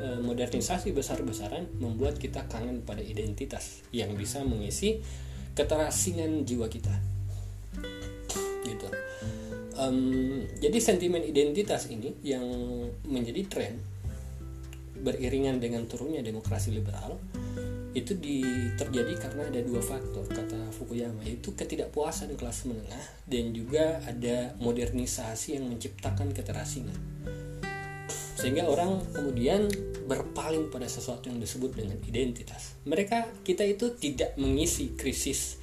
[0.04, 5.00] Eh, modernisasi besar-besaran membuat kita kangen pada identitas yang bisa mengisi
[5.56, 6.92] keterasingan jiwa kita.
[8.68, 8.88] Gitu.
[9.80, 12.44] Um, jadi sentimen identitas ini yang
[13.08, 13.80] menjadi tren
[15.00, 17.16] beriringan dengan turunnya demokrasi liberal
[17.94, 18.42] itu di,
[18.74, 25.54] terjadi karena ada dua faktor kata Fukuyama yaitu ketidakpuasan kelas menengah dan juga ada modernisasi
[25.56, 26.98] yang menciptakan keterasingan
[28.34, 29.70] sehingga orang kemudian
[30.04, 32.76] berpaling pada sesuatu yang disebut dengan identitas.
[32.84, 35.56] Mereka kita itu tidak mengisi krisis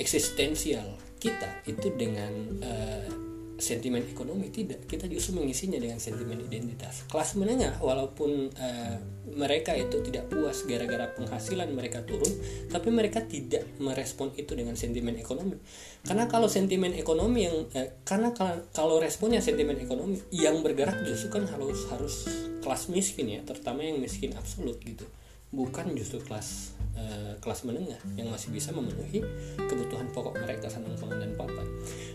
[0.00, 2.32] eksistensial kita itu dengan
[2.64, 3.29] uh,
[3.60, 4.88] sentimen ekonomi tidak.
[4.88, 7.06] Kita justru mengisinya dengan sentimen identitas.
[7.06, 8.96] Kelas menengah walaupun uh,
[9.30, 12.32] mereka itu tidak puas gara-gara penghasilan mereka turun
[12.66, 15.60] tapi mereka tidak merespon itu dengan sentimen ekonomi.
[16.02, 18.34] Karena kalau sentimen ekonomi yang uh, karena
[18.72, 22.26] kalau responnya sentimen ekonomi yang bergerak justru kan harus harus
[22.64, 25.04] kelas miskin ya terutama yang miskin absolut gitu.
[25.52, 29.22] Bukan justru kelas uh, kelas menengah yang masih bisa memenuhi
[29.56, 31.66] kebutuhan pokok mereka sandang pangan dan papan.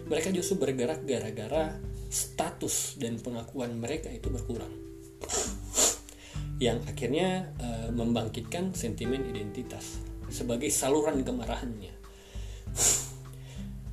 [0.07, 1.75] Mereka justru bergerak gara-gara
[2.09, 4.71] status dan pengakuan mereka itu berkurang.
[6.55, 9.99] Yang akhirnya uh, membangkitkan sentimen identitas
[10.31, 11.93] sebagai saluran kemarahannya.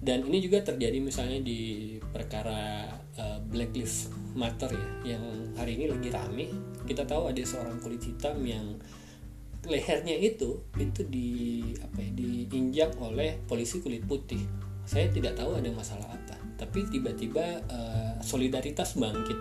[0.03, 5.87] Dan ini juga terjadi misalnya di perkara uh, Black Lives Matter ya, yang hari ini
[5.87, 6.47] lagi rame.
[6.83, 8.83] Kita tahu ada seorang kulit hitam yang
[9.62, 11.31] lehernya itu itu di
[11.79, 14.42] apa ya diinjak oleh polisi kulit putih.
[14.83, 19.35] Saya tidak tahu ada masalah apa tapi tiba-tiba uh, solidaritas bangkit.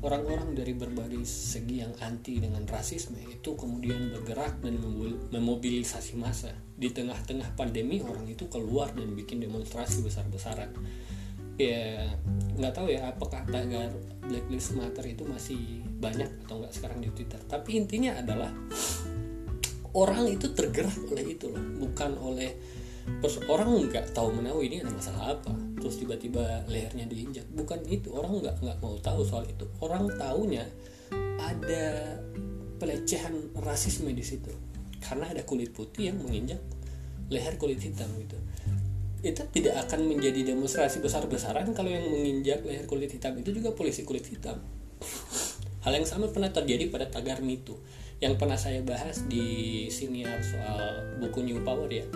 [0.00, 4.80] Orang-orang dari berbagai segi yang anti dengan rasisme itu kemudian bergerak dan
[5.32, 6.52] memobilisasi massa.
[6.76, 10.72] Di tengah-tengah pandemi orang itu keluar dan bikin demonstrasi besar-besaran.
[11.56, 12.12] Ya
[12.56, 13.88] nggak tahu ya apakah tagar
[14.28, 17.40] Black Lives Matter itu masih banyak atau nggak sekarang di Twitter.
[17.48, 18.52] Tapi intinya adalah
[19.96, 21.64] orang itu tergerak oleh itu loh.
[21.80, 22.52] Bukan oleh
[23.06, 25.52] terus orang nggak tahu menahu ini ada masalah apa.
[25.80, 27.48] Terus tiba-tiba lehernya diinjak.
[27.56, 28.12] Bukan itu.
[28.12, 29.64] Orang nggak nggak mau tahu soal itu.
[29.80, 30.68] Orang taunya
[31.40, 32.20] ada
[32.76, 34.52] pelecehan rasisme di situ.
[35.00, 36.60] Karena ada kulit putih yang menginjak
[37.32, 38.36] leher kulit hitam gitu.
[39.24, 44.04] Itu tidak akan menjadi demonstrasi besar-besaran kalau yang menginjak leher kulit hitam itu juga polisi
[44.04, 44.60] kulit hitam.
[45.86, 47.78] Hal yang sama pernah terjadi pada tagar mitu
[48.20, 52.06] yang pernah saya bahas di siniar soal buku New Power ya.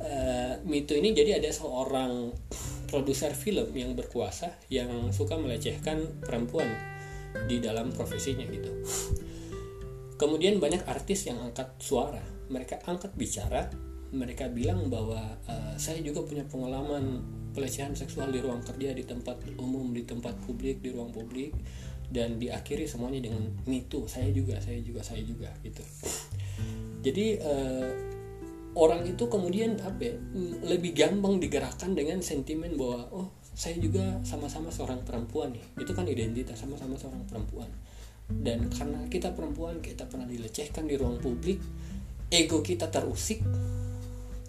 [0.00, 2.32] Uh, mitu ini jadi ada seorang
[2.88, 6.66] produser film yang berkuasa yang suka melecehkan perempuan
[7.46, 8.72] di dalam profesinya gitu.
[10.18, 13.70] Kemudian banyak artis yang angkat suara, mereka angkat bicara,
[14.10, 17.22] mereka bilang bahwa uh, saya juga punya pengalaman
[17.54, 21.54] pelecehan seksual di ruang kerja, di tempat umum, di tempat publik, di ruang publik,
[22.10, 24.04] dan diakhiri semuanya dengan mitu.
[24.10, 25.82] Saya juga, saya juga, saya juga gitu.
[27.00, 27.88] Jadi uh,
[28.76, 30.14] orang itu kemudian apa ya,
[30.66, 33.26] lebih gampang digerakkan dengan sentimen bahwa oh
[33.60, 37.68] saya juga sama-sama seorang perempuan nih itu kan identitas sama-sama seorang perempuan
[38.30, 41.58] dan karena kita perempuan kita pernah dilecehkan di ruang publik
[42.30, 43.42] ego kita terusik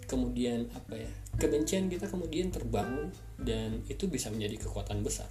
[0.06, 3.10] kemudian apa ya kebencian kita kemudian terbangun
[3.42, 5.26] dan itu bisa menjadi kekuatan besar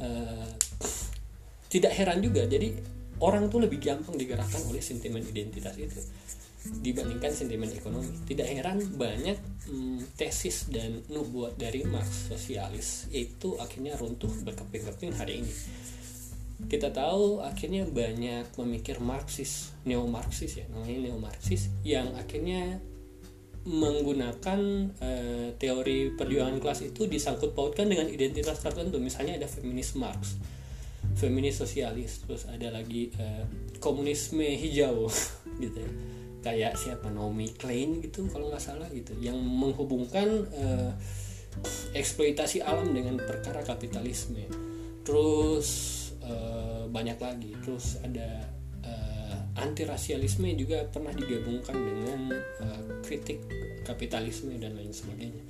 [0.00, 0.48] uh,
[1.72, 2.76] tidak heran juga jadi
[3.24, 5.96] orang tuh lebih gampang digerakkan oleh sentimen identitas itu
[6.62, 8.22] dibandingkan sentimen ekonomi.
[8.22, 9.34] Tidak heran banyak
[9.66, 15.54] hmm, tesis dan nubuat dari Marx sosialis itu akhirnya runtuh berkeping-keping hari ini.
[16.62, 22.78] Kita tahu akhirnya banyak memikir Marxis, neo-Marxis ya, namanya neo-Marxis yang akhirnya
[23.66, 24.60] menggunakan
[24.98, 29.02] uh, teori perjuangan kelas itu disangkut pautkan dengan identitas tertentu.
[29.02, 30.38] Misalnya ada feminis Marx,
[31.16, 33.44] feminis sosialis, terus ada lagi uh,
[33.78, 35.08] komunisme hijau
[35.62, 35.92] gitu ya.
[36.42, 40.90] Kayak siapa Naomi Klein gitu kalau nggak salah gitu yang menghubungkan uh,
[41.94, 44.50] eksploitasi alam dengan perkara kapitalisme.
[45.06, 45.68] Terus
[46.24, 47.54] uh, banyak lagi.
[47.62, 48.42] Terus ada
[48.82, 52.20] uh, anti rasialisme juga pernah digabungkan dengan
[52.62, 53.38] uh, kritik
[53.86, 55.42] kapitalisme dan lain sebagainya.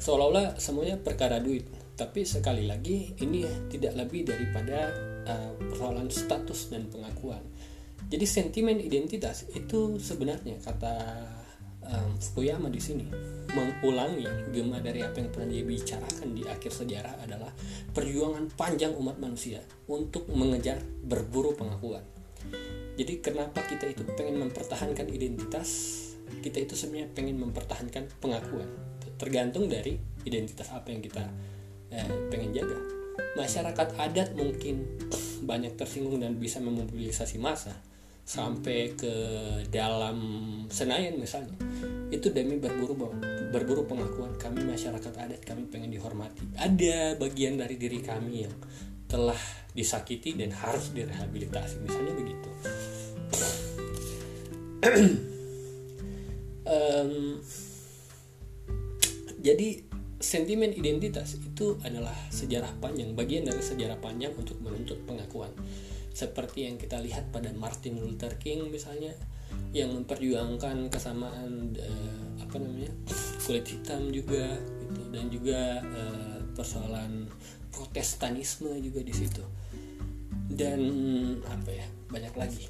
[0.00, 1.68] Seolah-olah semuanya perkara duit
[2.00, 4.88] tapi sekali lagi ini tidak lebih daripada
[5.28, 7.44] uh, persoalan status dan pengakuan
[8.08, 10.96] jadi sentimen identitas itu sebenarnya kata
[11.84, 13.06] um, Fukuyama di sini
[13.50, 17.50] mengulangi gema dari apa yang pernah dia bicarakan di akhir sejarah adalah
[17.90, 19.58] perjuangan panjang umat manusia
[19.90, 22.06] untuk mengejar berburu pengakuan.
[22.94, 25.98] Jadi kenapa kita itu pengen mempertahankan identitas?
[26.30, 28.70] Kita itu sebenarnya pengen mempertahankan pengakuan.
[29.18, 31.26] Tergantung dari identitas apa yang kita
[31.90, 32.78] eh, pengen jaga.
[33.36, 34.86] Masyarakat adat mungkin
[35.44, 37.74] banyak tersinggung dan bisa memobilisasi massa
[38.30, 39.12] sampai ke
[39.74, 40.18] dalam
[40.70, 41.58] Senayan misalnya.
[42.14, 42.94] Itu demi berburu
[43.50, 46.46] berburu pengakuan kami masyarakat adat kami pengen dihormati.
[46.54, 48.54] Ada bagian dari diri kami yang
[49.10, 49.38] telah
[49.74, 51.82] disakiti dan harus direhabilitasi.
[51.82, 52.50] Misalnya begitu.
[56.70, 57.42] Um,
[59.42, 59.89] jadi
[60.20, 65.48] sentimen identitas itu adalah sejarah panjang bagian dari sejarah panjang untuk menuntut pengakuan.
[66.12, 69.16] Seperti yang kita lihat pada Martin Luther King misalnya
[69.72, 72.92] yang memperjuangkan kesamaan uh, apa namanya
[73.48, 75.02] kulit hitam juga gitu.
[75.08, 77.24] Dan juga uh, persoalan
[77.72, 79.42] protestanisme juga di situ.
[80.52, 80.80] Dan
[81.48, 82.68] apa ya banyak lagi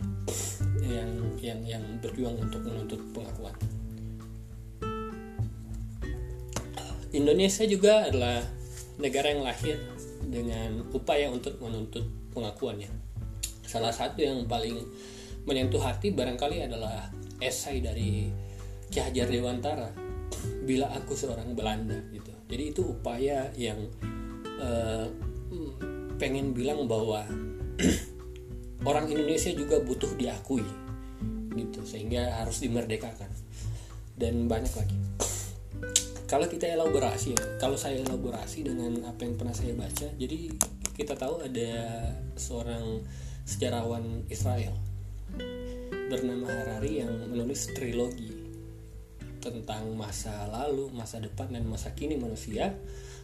[0.87, 1.11] yang
[1.43, 3.57] yang yang berjuang untuk menuntut pengakuan
[7.11, 8.43] Indonesia juga adalah
[9.01, 9.81] negara yang lahir
[10.27, 13.11] dengan upaya untuk menuntut pengakuannya
[13.71, 14.83] salah satu yang paling
[15.47, 17.07] menyentuh hati barangkali adalah
[17.39, 18.27] esai dari
[18.91, 19.95] Ki Hajar Dewantara
[20.67, 22.35] bila aku seorang Belanda gitu.
[22.51, 23.79] Jadi itu upaya yang
[24.59, 25.07] uh,
[26.19, 27.23] pengen bilang bahwa
[28.91, 30.67] orang Indonesia juga butuh diakui
[31.55, 33.31] gitu sehingga harus dimerdekakan.
[34.19, 34.99] Dan banyak lagi
[36.31, 40.55] kalau kita elaborasi ya kalau saya elaborasi dengan apa yang pernah saya baca jadi
[40.95, 41.75] kita tahu ada
[42.39, 43.03] seorang
[43.43, 44.79] sejarawan Israel
[46.07, 48.41] bernama Harari yang menulis trilogi
[49.41, 52.77] tentang masa lalu, masa depan dan masa kini manusia.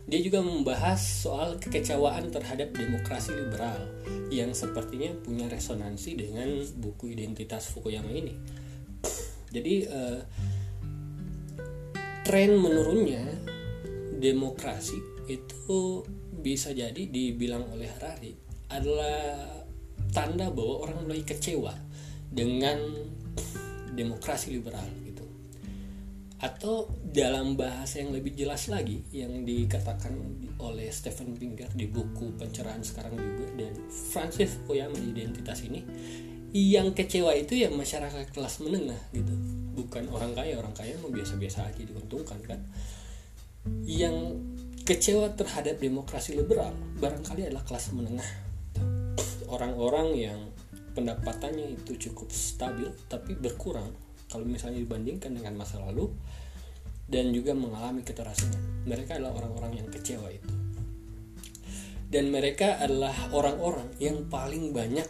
[0.07, 3.85] Dia juga membahas soal kekecewaan terhadap demokrasi liberal
[4.33, 8.33] yang sepertinya punya resonansi dengan buku identitas Fukuyama ini.
[9.51, 10.19] Jadi eh,
[12.27, 13.23] tren menurunnya
[14.19, 14.99] demokrasi
[15.31, 16.03] itu
[16.43, 18.35] bisa jadi dibilang oleh Harari
[18.67, 19.63] adalah
[20.11, 21.71] tanda bahwa orang mulai kecewa
[22.27, 22.83] dengan
[23.95, 25.07] demokrasi liberal
[26.37, 30.13] atau dalam bahasa yang lebih jelas lagi yang dikatakan
[30.61, 35.81] oleh Stephen Pinker di buku pencerahan sekarang juga dan Francis Fukuyama di identitas ini
[36.55, 39.33] yang kecewa itu ya masyarakat kelas menengah gitu.
[39.77, 42.61] Bukan orang kaya orang kaya mau biasa-biasa aja diuntungkan kan?
[43.83, 44.39] Yang
[44.87, 46.71] kecewa terhadap demokrasi liberal
[47.03, 48.31] barangkali adalah kelas menengah.
[49.51, 50.41] Orang-orang yang
[50.95, 53.93] pendapatannya itu cukup stabil tapi berkurang
[54.31, 56.09] kalau misalnya dibandingkan dengan masa lalu
[57.07, 60.51] dan juga mengalami keterasingan mereka adalah orang-orang yang kecewa itu.
[62.07, 65.05] Dan mereka adalah orang-orang yang paling banyak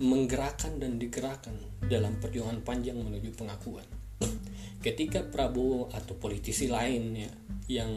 [0.00, 1.52] menggerakkan dan digerakkan
[1.84, 3.84] dalam perjuangan panjang menuju pengakuan.
[4.80, 7.30] Ketika Prabowo atau politisi lain ya
[7.68, 7.92] yang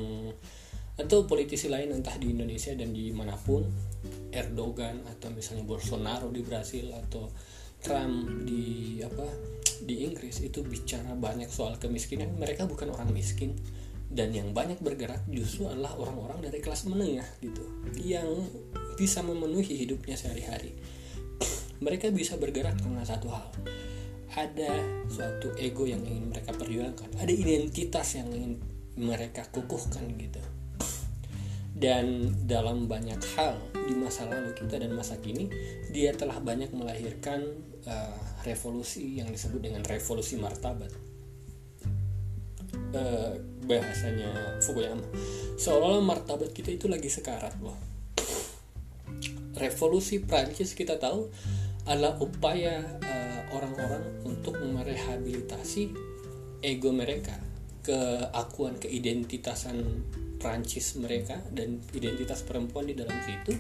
[0.93, 3.66] atau politisi lain entah di Indonesia dan di mana pun
[4.30, 7.32] Erdogan atau misalnya Bolsonaro di Brasil atau
[7.80, 9.26] Trump di apa
[9.84, 13.56] di Inggris itu bicara banyak soal kemiskinan mereka bukan orang miskin.
[14.14, 17.66] Dan yang banyak bergerak justru adalah orang-orang dari kelas menengah gitu
[17.97, 18.30] yang
[18.93, 20.78] bisa memenuhi hidupnya sehari-hari
[21.84, 23.51] mereka bisa bergerak karena satu hal.
[24.34, 24.71] Ada
[25.11, 27.19] suatu ego yang ingin mereka perjuangkan.
[27.21, 28.57] Ada identitas yang ingin
[28.97, 30.41] mereka kukuhkan gitu.
[31.73, 35.51] Dan dalam banyak hal di masa lalu kita dan masa kini
[35.91, 37.43] dia telah banyak melahirkan
[37.84, 38.17] uh,
[38.47, 40.89] revolusi yang disebut dengan revolusi martabat.
[42.93, 45.05] Uh, bahasanya Fukuyama.
[45.57, 47.77] Seolah-olah martabat kita itu lagi sekarat loh.
[49.53, 51.29] Revolusi Prancis kita tahu
[51.84, 55.91] adalah upaya uh, orang-orang untuk merehabilitasi
[56.63, 57.36] ego mereka
[57.84, 60.07] keakuan keidentitasan
[60.39, 63.55] Prancis mereka dan identitas perempuan di dalam situ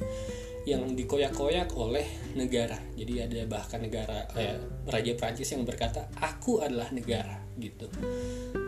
[0.63, 2.75] yang dikoyak-koyak oleh negara.
[2.95, 7.87] Jadi ada bahkan negara eh, Raja Prancis yang berkata aku adalah negara gitu.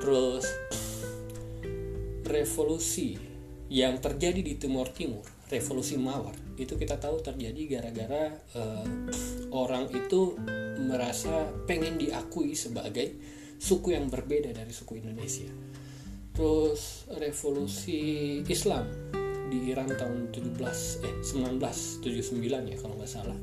[0.04, 0.48] Terus
[2.28, 3.16] revolusi
[3.72, 6.34] yang terjadi di Timur Timur, revolusi Mawar.
[6.58, 8.86] Itu kita tahu terjadi gara-gara eh,
[9.54, 10.38] orang itu
[10.86, 13.14] merasa pengen diakui sebagai
[13.58, 15.48] suku yang berbeda dari suku Indonesia.
[16.36, 18.86] Terus revolusi Islam
[19.48, 20.58] di Iran tahun 17
[21.06, 23.40] eh 1979 ya kalau nggak salah.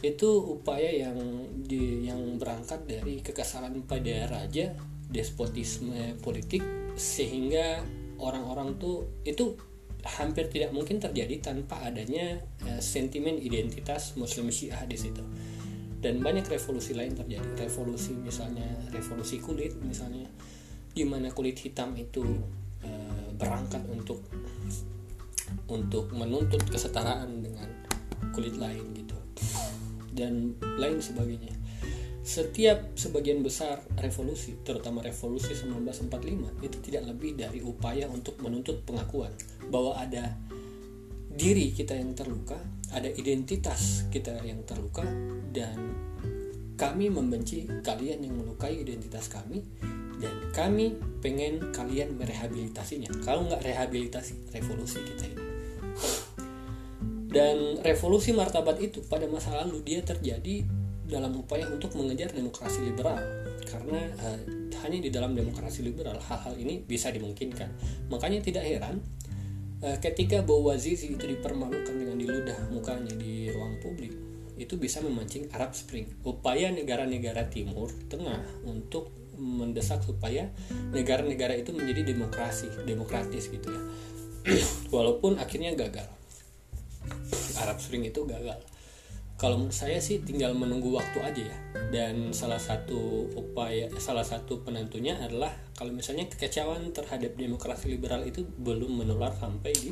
[0.00, 1.16] Itu upaya yang
[1.60, 4.72] di, yang berangkat dari kekesalan pada raja
[5.10, 6.64] despotisme politik
[6.96, 7.84] sehingga
[8.20, 9.56] orang-orang tuh itu
[10.04, 15.22] hampir tidak mungkin terjadi tanpa adanya eh, sentimen identitas Muslim Syiah di situ.
[16.00, 17.44] Dan banyak revolusi lain terjadi.
[17.60, 20.24] Revolusi misalnya revolusi kulit misalnya
[20.90, 22.24] di mana kulit hitam itu
[22.82, 22.90] e,
[23.36, 24.24] berangkat untuk
[25.68, 27.68] untuk menuntut kesetaraan dengan
[28.32, 29.12] kulit lain gitu.
[30.16, 31.59] Dan lain sebagainya
[32.30, 39.34] setiap sebagian besar revolusi terutama revolusi 1945 itu tidak lebih dari upaya untuk menuntut pengakuan
[39.66, 40.38] bahwa ada
[41.34, 42.54] diri kita yang terluka
[42.94, 45.02] ada identitas kita yang terluka
[45.50, 45.74] dan
[46.78, 49.66] kami membenci kalian yang melukai identitas kami
[50.22, 53.08] dan kami pengen kalian merehabilitasinya.
[53.24, 55.44] Kalau nggak rehabilitasi revolusi kita ini.
[57.30, 60.79] Dan revolusi martabat itu pada masa lalu dia terjadi
[61.10, 63.18] dalam upaya untuk mengejar demokrasi liberal.
[63.66, 64.38] Karena uh,
[64.86, 67.68] hanya di dalam demokrasi liberal hal-hal ini bisa dimungkinkan.
[68.08, 69.02] Makanya tidak heran
[69.82, 74.14] uh, ketika Bouazizi itu dipermalukan dengan diludah mukanya di ruang publik
[74.60, 76.04] itu bisa memancing Arab Spring.
[76.20, 79.08] Upaya negara-negara Timur Tengah untuk
[79.40, 80.52] mendesak supaya
[80.92, 83.82] negara-negara itu menjadi demokrasi demokratis gitu ya.
[84.94, 86.04] Walaupun akhirnya gagal.
[87.56, 88.60] Arab Spring itu gagal
[89.40, 94.60] kalau menurut saya sih tinggal menunggu waktu aja ya dan salah satu upaya salah satu
[94.60, 99.90] penentunya adalah kalau misalnya kekecewaan terhadap demokrasi liberal itu belum menular sampai di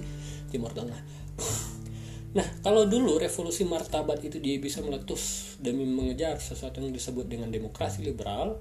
[0.53, 1.01] Timur Tengah
[2.29, 7.49] Nah, kalau dulu revolusi martabat itu dia bisa meletus demi mengejar sesuatu yang disebut dengan
[7.49, 8.61] demokrasi liberal,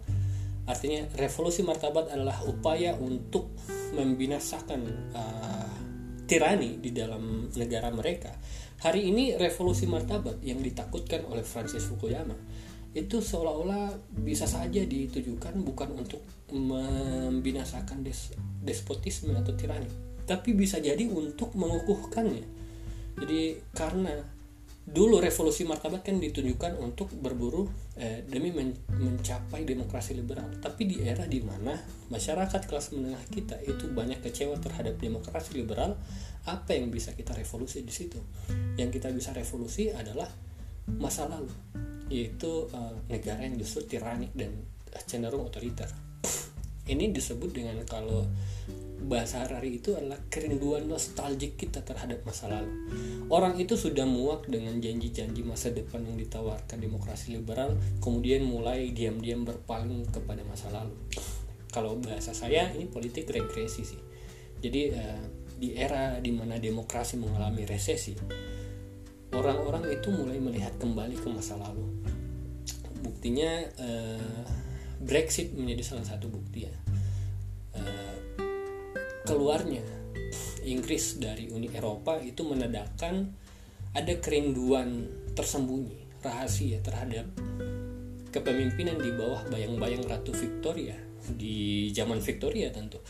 [0.68, 3.56] Artinya revolusi martabat adalah upaya untuk
[3.96, 4.82] membinasakan
[5.16, 5.76] uh,
[6.28, 8.36] tirani di dalam negara mereka.
[8.78, 12.38] Hari ini revolusi martabat yang ditakutkan oleh Francis Fukuyama
[12.94, 21.08] itu seolah-olah bisa saja ditujukan bukan untuk membinasakan des despotisme atau tirani tapi bisa jadi
[21.08, 22.44] untuk mengukuhkannya.
[23.18, 24.12] Jadi karena
[24.88, 30.52] dulu revolusi martabat kan ditunjukkan untuk berburu eh, demi men mencapai demokrasi liberal.
[30.60, 31.74] Tapi di era di mana
[32.12, 35.96] masyarakat kelas menengah kita itu banyak kecewa terhadap demokrasi liberal
[36.48, 38.20] apa yang bisa kita revolusi di situ
[38.80, 40.28] yang kita bisa revolusi adalah
[40.98, 41.52] masa lalu
[42.08, 44.56] yaitu eh, negara yang justru tiranik dan
[45.04, 45.92] cenderung otoriter
[46.88, 48.24] ini disebut dengan kalau
[49.08, 52.74] bahasa Harari itu adalah kerinduan nostalgia kita terhadap masa lalu.
[53.30, 59.46] Orang itu sudah muak dengan janji-janji masa depan yang ditawarkan demokrasi liberal, kemudian mulai diam-diam
[59.46, 60.96] berpaling kepada masa lalu.
[61.70, 64.02] Kalau bahasa saya ini politik regresi sih.
[64.58, 65.22] Jadi eh,
[65.58, 68.14] di era di mana demokrasi mengalami resesi,
[69.34, 71.86] orang-orang itu mulai melihat kembali ke masa lalu.
[73.02, 74.46] Buktinya eh,
[75.02, 76.76] Brexit menjadi salah satu bukti ya
[79.28, 79.84] keluarnya
[80.64, 83.28] Inggris dari Uni Eropa itu menandakan
[83.92, 85.04] ada kerinduan
[85.36, 87.28] tersembunyi rahasia terhadap
[88.32, 90.96] kepemimpinan di bawah bayang-bayang Ratu Victoria
[91.28, 93.04] di zaman Victoria tentu.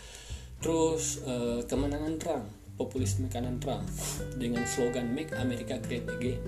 [0.60, 2.46] Terus eh, kemenangan Trump,
[2.76, 3.86] populisme kanan Trump
[4.38, 6.42] dengan slogan Make America Great Again.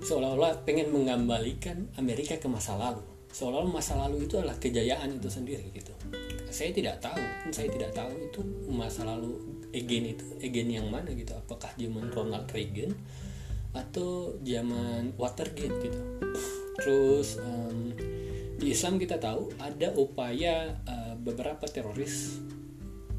[0.00, 3.04] Seolah-olah pengen mengembalikan Amerika ke masa lalu.
[3.30, 5.92] Seolah-olah masa lalu itu adalah kejayaan itu sendiri gitu
[6.50, 7.22] saya tidak tahu
[7.54, 9.38] saya tidak tahu itu masa lalu
[9.70, 12.90] Egen itu Egen yang mana gitu apakah zaman Ronald Reagan
[13.70, 16.00] atau zaman Watergate gitu
[16.82, 17.94] terus um,
[18.58, 22.42] di Islam kita tahu ada upaya uh, beberapa teroris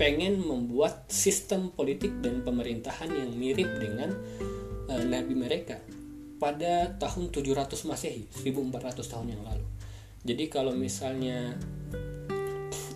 [0.02, 4.10] pengen membuat sistem politik dan pemerintahan yang mirip dengan
[4.90, 5.78] uh, nabi mereka
[6.42, 9.62] pada tahun 700 Masehi 1400 tahun yang lalu.
[10.26, 11.54] Jadi kalau misalnya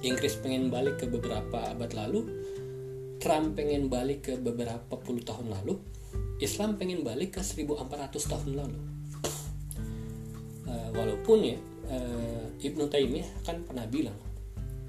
[0.01, 2.25] Inggris pengen balik ke beberapa abad lalu
[3.21, 5.77] Trump pengen balik ke beberapa puluh tahun lalu
[6.41, 8.81] Islam pengen balik ke 1400 tahun lalu.
[10.65, 14.24] Uh, walaupun ya uh, Ibnu Taimiyah kan pernah bilang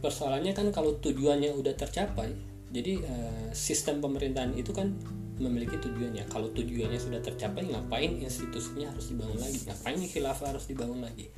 [0.06, 2.30] persoalannya kan kalau tujuannya udah tercapai
[2.70, 4.94] jadi uh, sistem pemerintahan itu kan
[5.36, 6.26] memiliki tujuannya.
[6.32, 9.58] Kalau tujuannya sudah tercapai ngapain institusinya harus dibangun lagi?
[9.68, 11.28] Ngapain khilafah harus dibangun lagi?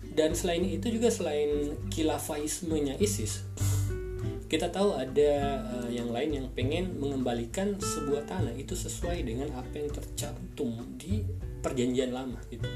[0.00, 3.46] Dan selain itu juga selain kilafaismenya ISIS
[4.50, 9.78] kita tahu ada uh, yang lain yang pengen mengembalikan sebuah tanah itu sesuai dengan apa
[9.78, 11.22] yang tercantum di
[11.62, 12.66] perjanjian lama gitu.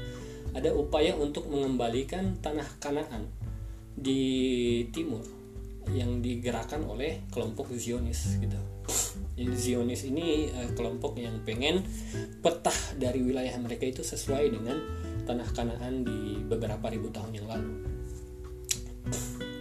[0.55, 3.27] Ada upaya untuk mengembalikan tanah Kanaan
[3.95, 4.23] di
[4.91, 5.23] timur
[5.93, 8.59] yang digerakkan oleh kelompok Zionis gitu.
[9.35, 11.83] Jadi Zionis ini uh, kelompok yang pengen
[12.39, 14.77] petah dari wilayah mereka itu sesuai dengan
[15.25, 17.73] tanah Kanaan di beberapa ribu tahun yang lalu.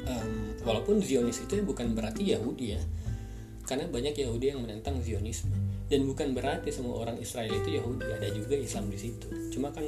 [0.05, 0.30] Um,
[0.62, 2.82] walaupun Zionis itu bukan berarti Yahudi ya,
[3.64, 5.53] karena banyak Yahudi yang menentang Zionisme
[5.89, 9.28] dan bukan berarti semua orang Israel itu Yahudi, ada juga Islam di situ.
[9.53, 9.85] Cuma kan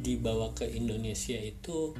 [0.00, 1.92] dibawa ke Indonesia itu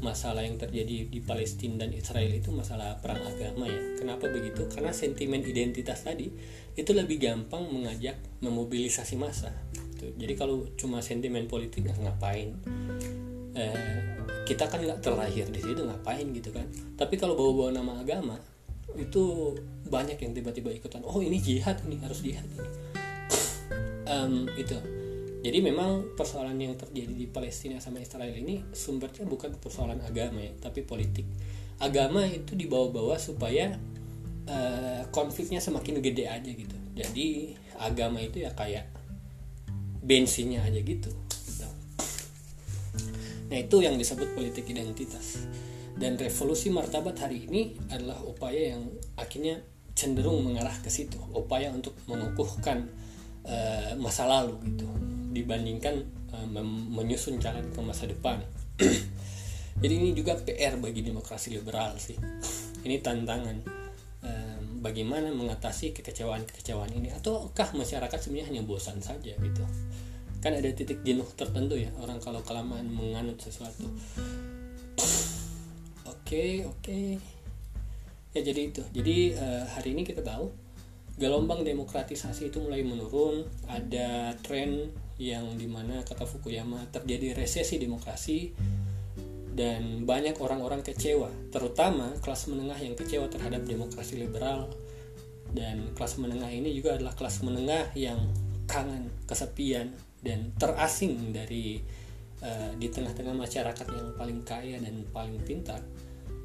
[0.00, 3.80] masalah yang terjadi di Palestina dan Israel itu masalah perang agama ya.
[4.00, 4.68] Kenapa begitu?
[4.68, 6.28] Karena sentimen identitas tadi
[6.76, 9.52] itu lebih gampang mengajak memobilisasi massa.
[9.96, 12.52] Jadi kalau cuma sentimen politik nggak ngapain?
[13.56, 14.00] Eh,
[14.44, 16.68] kita kan nggak terlahir di situ ngapain gitu kan?
[16.94, 18.36] Tapi kalau bawa-bawa nama agama
[18.96, 19.52] itu
[19.86, 22.48] banyak yang tiba-tiba ikutan oh ini jihad ini harus jihad
[24.08, 24.74] um, itu
[25.46, 30.50] jadi memang persoalan yang terjadi di Palestina sama Israel ini sumbernya bukan persoalan agama ya
[30.58, 31.22] tapi politik.
[31.78, 33.78] Agama itu dibawa-bawa supaya
[34.50, 36.74] uh, konfliknya semakin gede aja gitu.
[36.98, 38.90] Jadi agama itu ya kayak
[40.02, 41.14] bensinnya aja gitu.
[41.62, 41.70] Nah.
[43.62, 45.46] Itu yang disebut politik identitas.
[45.94, 49.62] Dan revolusi martabat hari ini adalah upaya yang akhirnya
[49.94, 51.22] cenderung mengarah ke situ.
[51.30, 52.90] Upaya untuk mengukuhkan
[53.46, 54.90] uh, masa lalu gitu
[55.36, 55.94] dibandingkan
[56.32, 56.46] uh,
[56.92, 58.40] menyusun jalan ke masa depan.
[59.82, 62.16] Jadi ini juga PR bagi demokrasi liberal sih.
[62.86, 63.56] Ini tantangan.
[64.24, 67.10] Uh, bagaimana mengatasi kekecewaan-kekecewaan ini?
[67.10, 69.64] Ataukah masyarakat sebenarnya hanya bosan saja gitu?
[70.38, 73.90] Kan ada titik jenuh tertentu ya orang kalau kelamaan menganut sesuatu.
[76.26, 76.82] Oke oke.
[76.82, 77.22] Okay.
[78.34, 78.82] ya jadi itu.
[78.90, 80.50] Jadi uh, hari ini kita tahu
[81.16, 88.52] gelombang demokratisasi itu mulai menurun ada tren yang di mana kata Fukuyama terjadi resesi demokrasi
[89.56, 94.68] dan banyak orang-orang kecewa terutama kelas menengah yang kecewa terhadap demokrasi liberal.
[95.46, 98.18] Dan kelas menengah ini juga adalah kelas menengah yang
[98.68, 101.80] kangen kesepian dan terasing dari
[102.44, 105.80] uh, di tengah-tengah masyarakat yang paling kaya dan paling pintar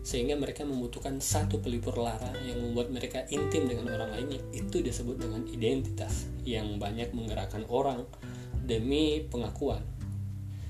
[0.01, 4.41] sehingga mereka membutuhkan satu pelipur lara yang membuat mereka intim dengan orang lainnya.
[4.49, 8.01] Itu disebut dengan identitas yang banyak menggerakkan orang
[8.71, 9.83] demi pengakuan.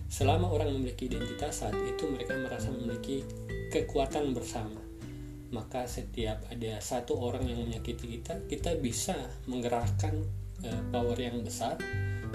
[0.09, 3.21] Selama orang memiliki identitas saat itu mereka merasa memiliki
[3.69, 4.81] kekuatan bersama.
[5.53, 9.13] Maka setiap ada satu orang yang menyakiti kita kita bisa
[9.45, 10.17] menggerakkan
[10.65, 11.77] uh, power yang besar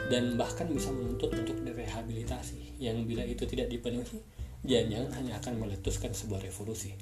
[0.06, 2.78] dan bahkan bisa menuntut untuk direhabilitasi.
[2.78, 4.22] Yang bila itu tidak dipenuhi
[4.66, 6.94] jangan hanya akan meletuskan sebuah revolusi.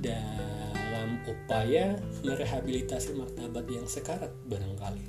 [0.00, 5.04] Dalam upaya merehabilitasi martabat yang sekarat barangkali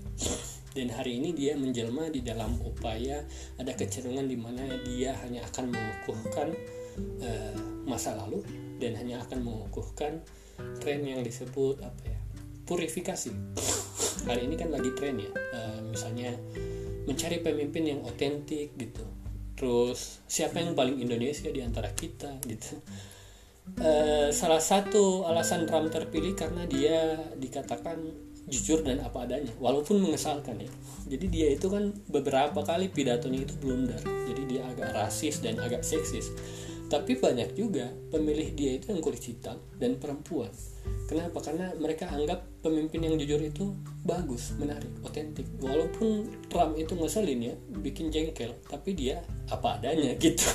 [0.77, 3.25] dan hari ini dia menjelma di dalam upaya
[3.57, 6.53] ada kecenderungan di mana dia hanya akan mengukuhkan
[7.25, 7.57] uh,
[7.89, 8.45] masa lalu
[8.77, 10.21] dan hanya akan mengukuhkan
[10.77, 12.19] tren yang disebut apa ya
[12.69, 13.33] purifikasi.
[14.29, 16.37] Hari ini kan lagi tren ya uh, misalnya
[17.09, 19.05] mencari pemimpin yang otentik gitu.
[19.57, 22.77] Terus siapa yang paling Indonesia di antara kita gitu.
[23.81, 30.63] Uh, salah satu alasan Trump terpilih karena dia dikatakan jujur dan apa adanya walaupun mengesalkan
[30.63, 30.71] ya.
[31.07, 33.99] Jadi dia itu kan beberapa kali pidatonya itu blunder.
[34.03, 36.31] Jadi dia agak rasis dan agak seksis.
[36.87, 40.47] Tapi banyak juga pemilih dia itu yang kulit hitam dan perempuan.
[41.07, 41.43] Kenapa?
[41.43, 43.75] Karena mereka anggap pemimpin yang jujur itu
[44.07, 45.47] bagus menarik otentik.
[45.59, 49.19] Walaupun Trump itu ngeselin ya bikin jengkel tapi dia
[49.51, 50.47] apa adanya gitu.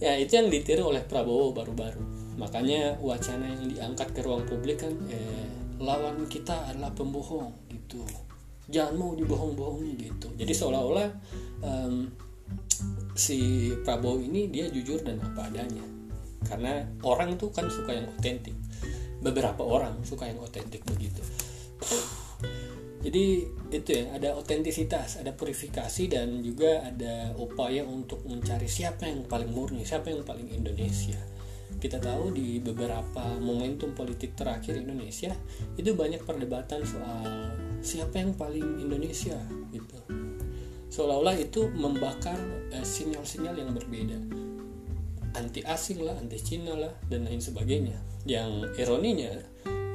[0.00, 2.00] Ya itu yang ditiru oleh Prabowo baru-baru.
[2.40, 5.48] Makanya wacana yang diangkat ke ruang publik kan eh,
[5.80, 8.04] lawan kita adalah pembohong gitu.
[8.70, 10.28] Jangan mau dibohong-bohongi gitu.
[10.36, 11.08] Jadi seolah-olah
[11.64, 12.06] um,
[13.16, 15.82] si Prabowo ini dia jujur dan apa adanya.
[16.46, 18.54] Karena orang tuh kan suka yang otentik.
[19.20, 21.20] Beberapa orang suka yang otentik begitu.
[23.00, 29.24] Jadi itu ya ada otentisitas ada purifikasi dan juga ada upaya untuk mencari siapa yang
[29.24, 31.16] paling murni siapa yang paling Indonesia
[31.80, 35.32] kita tahu di beberapa momentum politik terakhir Indonesia
[35.80, 39.40] itu banyak perdebatan soal siapa yang paling Indonesia
[39.72, 39.98] gitu.
[40.92, 42.36] Seolah-olah itu membakar
[42.76, 44.18] eh, sinyal-sinyal yang berbeda.
[45.40, 47.96] Anti asing lah anti Cina lah dan lain sebagainya.
[48.28, 49.32] Yang ironinya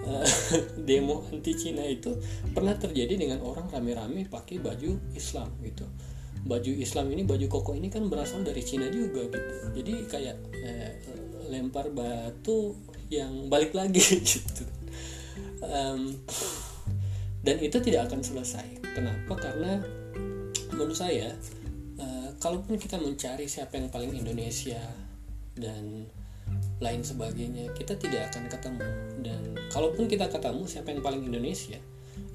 [0.87, 2.13] demo anti Cina itu
[2.53, 5.85] pernah terjadi dengan orang rame-rame pakai baju Islam gitu.
[6.45, 9.53] Baju Islam ini baju koko ini kan berasal dari Cina juga gitu.
[9.81, 10.91] Jadi kayak eh,
[11.55, 12.75] lempar batu
[13.07, 14.03] yang balik lagi
[14.35, 14.63] gitu.
[15.63, 16.19] Um,
[17.45, 18.83] dan itu tidak akan selesai.
[18.91, 19.33] Kenapa?
[19.39, 19.79] Karena
[20.75, 21.31] menurut saya
[22.01, 24.81] uh, kalaupun kita mencari siapa yang paling Indonesia
[25.55, 26.11] dan
[26.83, 28.87] lain sebagainya kita tidak akan ketemu.
[29.23, 29.41] Dan
[29.71, 31.79] kalaupun kita ketemu siapa yang paling Indonesia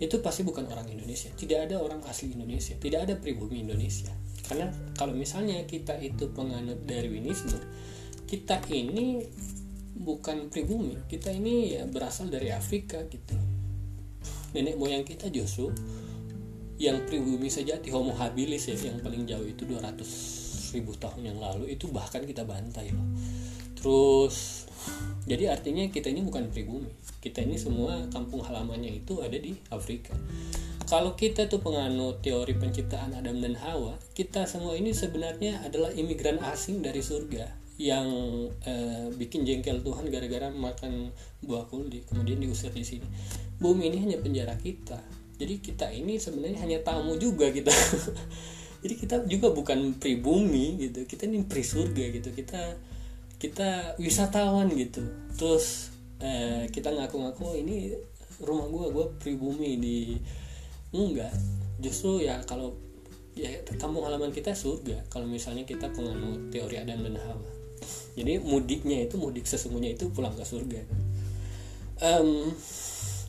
[0.00, 1.28] itu pasti bukan orang Indonesia.
[1.36, 2.72] Tidak ada orang asli Indonesia.
[2.76, 4.08] Tidak ada pribumi Indonesia.
[4.48, 7.60] Karena kalau misalnya kita itu penganut Darwinisme
[8.30, 9.26] kita ini
[9.98, 13.34] bukan pribumi kita ini ya berasal dari Afrika gitu.
[14.54, 15.74] Nenek moyang kita justru
[16.78, 21.74] yang pribumi sejati Homo habilis ya yang paling jauh itu 200 ribu tahun yang lalu
[21.74, 23.02] itu bahkan kita bantai loh.
[23.74, 24.64] Terus
[25.26, 26.88] jadi artinya kita ini bukan pribumi.
[27.18, 30.14] Kita ini semua kampung halamannya itu ada di Afrika.
[30.88, 36.42] Kalau kita tuh penganut teori penciptaan Adam dan Hawa kita semua ini sebenarnya adalah imigran
[36.42, 38.08] asing dari surga yang
[38.68, 41.08] eh, bikin jengkel Tuhan gara-gara makan
[41.40, 43.08] buah kuldi kemudian diusir di sini.
[43.56, 45.00] Bumi ini hanya penjara kita.
[45.40, 47.72] Jadi kita ini sebenarnya hanya tamu juga kita.
[48.84, 51.08] Jadi kita juga bukan pribumi gitu.
[51.08, 52.28] Kita ini pri surga gitu.
[52.36, 52.60] Kita
[53.40, 55.00] kita wisatawan gitu.
[55.40, 55.88] Terus
[56.20, 57.96] eh, kita ngaku-ngaku ini
[58.44, 59.98] rumah gue gue pribumi di
[60.92, 61.32] enggak.
[61.80, 62.76] Justru ya kalau
[63.32, 63.48] ya
[63.80, 65.08] kampung halaman kita surga.
[65.08, 67.59] Kalau misalnya kita penganut teori Adam dan Hawa
[68.14, 70.80] jadi mudiknya itu mudik sesungguhnya itu pulang ke surga
[72.02, 72.50] um,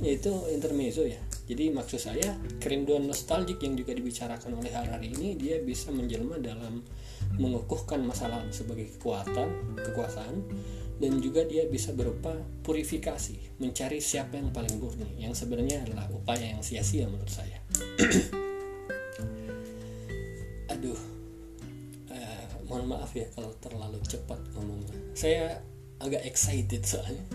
[0.02, 1.22] itu intermezzo ya
[1.52, 6.80] jadi maksud saya kerinduan nostalgik yang juga dibicarakan oleh Harari ini dia bisa menjelma dalam
[7.36, 10.47] mengukuhkan masa lalu sebagai kekuatan, kekuasaan,
[11.02, 12.32] dan juga dia bisa berupa
[12.64, 17.60] purifikasi, mencari siapa yang paling murni, yang sebenarnya adalah upaya yang sia-sia menurut saya.
[22.72, 24.96] mohon maaf ya kalau terlalu cepat ngomongnya.
[25.12, 25.60] Saya
[26.00, 27.28] agak excited soalnya.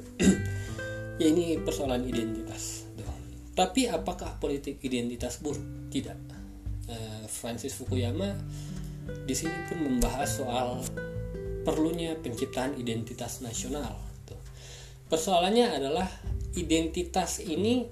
[1.20, 2.88] ya ini persoalan identitas.
[3.52, 5.92] Tapi apakah politik identitas buruk?
[5.92, 6.18] Tidak.
[6.88, 8.32] Uh, Francis Fukuyama
[9.28, 10.80] di sini pun membahas soal
[11.64, 13.92] perlunya penciptaan identitas nasional.
[15.06, 16.08] Persoalannya adalah
[16.56, 17.84] identitas ini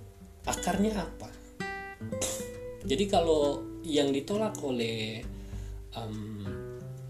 [0.48, 1.28] akarnya apa?
[2.90, 5.22] Jadi kalau yang ditolak oleh
[5.98, 6.46] um,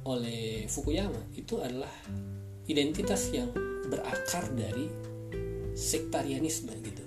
[0.05, 1.91] oleh Fukuyama itu adalah
[2.69, 3.53] identitas yang
[3.89, 4.89] berakar dari
[5.75, 7.05] sektarianisme gitu.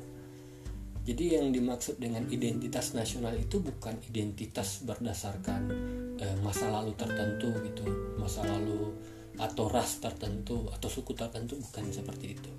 [1.07, 5.61] Jadi yang dimaksud dengan identitas nasional itu bukan identitas berdasarkan
[6.19, 7.86] uh, masa lalu tertentu gitu,
[8.19, 8.91] masa lalu
[9.38, 12.51] atau ras tertentu atau suku tertentu bukan seperti itu.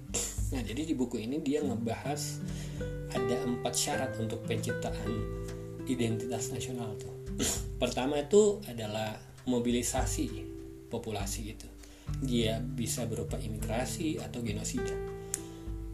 [0.54, 2.40] Nah jadi di buku ini dia ngebahas
[3.12, 5.10] ada empat syarat untuk penciptaan
[5.90, 7.17] identitas nasional tuh.
[7.82, 9.14] Pertama itu adalah
[9.47, 10.26] mobilisasi
[10.91, 11.68] populasi itu.
[12.24, 14.97] Dia bisa berupa imigrasi atau genosida.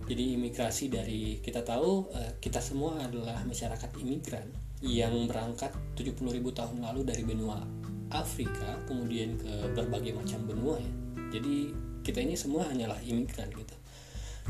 [0.05, 4.53] Jadi imigrasi dari kita tahu eh, kita semua adalah masyarakat imigran
[4.85, 7.65] yang berangkat 70.000 tahun lalu dari benua
[8.13, 10.93] Afrika kemudian ke berbagai macam benua ya
[11.41, 11.73] jadi
[12.05, 13.77] kita ini semua hanyalah imigran gitu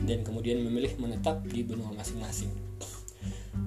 [0.03, 2.51] dan kemudian memilih menetap di benua masing-masing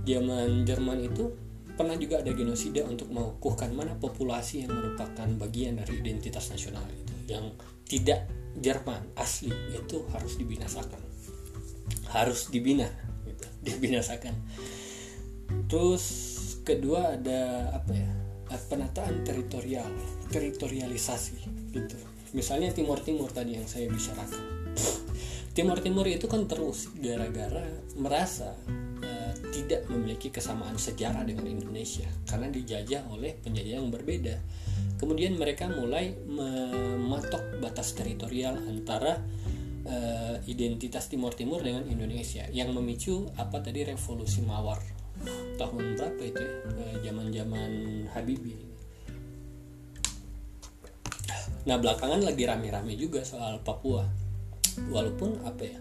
[0.04, 1.32] zaman Jerman itu
[1.78, 7.14] pernah juga ada genosida untuk mengukuhkan mana populasi yang merupakan bagian dari identitas nasional itu
[7.30, 7.54] yang
[7.86, 8.26] tidak
[8.58, 10.98] Jerman asli itu harus dibinasakan
[12.10, 12.90] harus dibina
[13.30, 14.34] gitu dibinasakan
[15.70, 16.04] terus
[16.66, 18.18] kedua ada apa ya
[18.56, 19.92] penataan teritorial,
[20.32, 21.38] teritorialisasi
[21.76, 21.98] gitu.
[22.32, 24.72] Misalnya Timur Timur tadi yang saya bicarakan.
[25.52, 27.66] Timur Timur itu kan terus gara-gara
[27.98, 28.54] merasa
[29.54, 34.36] tidak memiliki kesamaan sejarah dengan Indonesia karena dijajah oleh penjajah yang berbeda.
[34.98, 39.22] Kemudian mereka mulai mematok batas teritorial antara
[39.86, 44.82] uh, identitas Timur Timur dengan Indonesia yang memicu apa tadi revolusi Mawar.
[45.58, 46.54] Tahun berapa itu ya?
[47.10, 47.72] Zaman zaman
[48.14, 48.62] Habibie.
[51.68, 54.06] Nah belakangan lagi rame-rame juga soal Papua.
[54.94, 55.78] Walaupun apa ya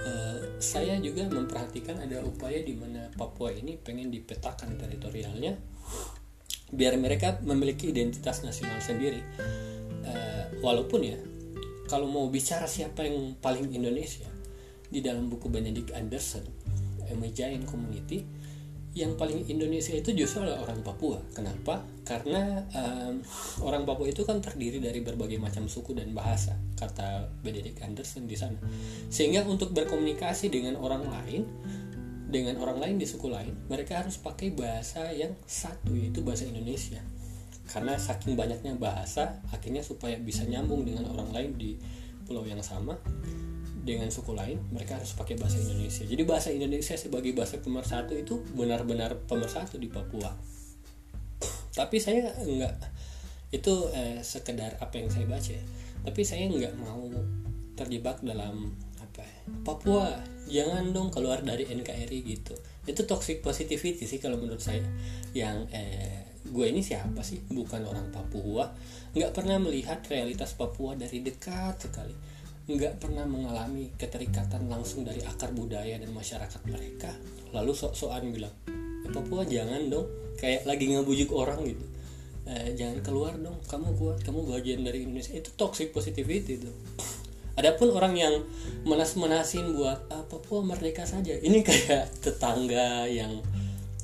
[0.00, 5.54] uh, saya juga memperhatikan ada upaya di mana Papua ini pengen dipetakan teritorialnya
[6.74, 9.22] biar mereka memiliki identitas nasional sendiri.
[10.04, 11.18] Uh, walaupun ya
[11.86, 14.26] kalau mau bicara siapa yang paling Indonesia
[14.88, 16.44] di dalam buku Benedict Anderson
[17.34, 18.22] Giant Community
[18.94, 21.18] yang paling Indonesia itu justru adalah orang Papua.
[21.34, 21.82] Kenapa?
[22.06, 23.18] Karena um,
[23.66, 28.38] orang Papua itu kan terdiri dari berbagai macam suku dan bahasa, kata Benedict Anderson di
[28.38, 28.54] sana.
[29.10, 31.42] Sehingga untuk berkomunikasi dengan orang lain,
[32.30, 37.02] dengan orang lain di suku lain, mereka harus pakai bahasa yang satu, yaitu bahasa Indonesia.
[37.66, 41.74] Karena saking banyaknya bahasa, akhirnya supaya bisa nyambung dengan orang lain di
[42.30, 42.94] pulau yang sama,
[43.84, 46.08] dengan suku lain mereka harus pakai bahasa Indonesia.
[46.08, 50.32] Jadi bahasa Indonesia sebagai bahasa pemersatu itu benar-benar pemersatu di Papua.
[51.76, 52.72] Tapi saya enggak
[53.52, 55.54] itu eh, sekedar apa yang saya baca.
[56.04, 57.06] Tapi saya nggak mau
[57.76, 60.08] terjebak dalam apa ya, Papua.
[60.48, 62.56] Jangan dong keluar dari NKRI gitu.
[62.88, 64.80] Itu toxic positivity sih kalau menurut saya.
[65.36, 67.44] Yang eh, gue ini siapa sih?
[67.52, 68.72] Bukan orang Papua.
[69.12, 72.33] Nggak pernah melihat realitas Papua dari dekat sekali
[72.64, 77.12] nggak pernah mengalami keterikatan langsung dari akar budaya dan masyarakat mereka.
[77.52, 78.54] Lalu sok-sokan bilang
[79.04, 80.08] ya Papua jangan dong
[80.40, 81.84] kayak lagi ngebujuk orang gitu.
[82.44, 85.36] Eh, jangan keluar dong kamu kuat kamu bagian dari Indonesia.
[85.36, 86.72] Itu toxic positivity itu.
[87.54, 88.34] Adapun orang yang
[88.82, 91.36] menas-menasin buat ah, Papua merdeka saja.
[91.36, 93.44] Ini kayak tetangga yang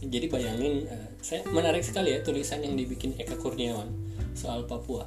[0.00, 3.88] jadi bayangin uh, saya menarik sekali ya tulisan yang dibikin Eka Kurniawan
[4.32, 5.04] soal Papua.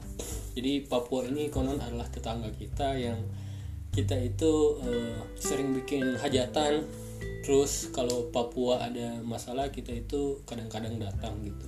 [0.54, 3.18] Jadi Papua ini konon adalah tetangga kita yang
[3.94, 6.84] kita itu uh, sering bikin hajatan.
[7.46, 11.68] Terus kalau Papua ada masalah kita itu kadang-kadang datang gitu.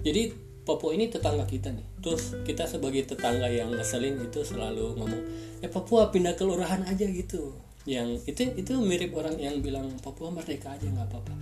[0.00, 0.32] Jadi
[0.64, 1.86] Papua ini tetangga kita nih.
[2.00, 5.22] Terus kita sebagai tetangga yang ngeselin itu selalu ngomong
[5.60, 7.52] eh Papua pindah ke lurahan aja gitu.
[7.84, 11.34] Yang itu itu mirip orang yang bilang Papua merdeka aja nggak apa-apa.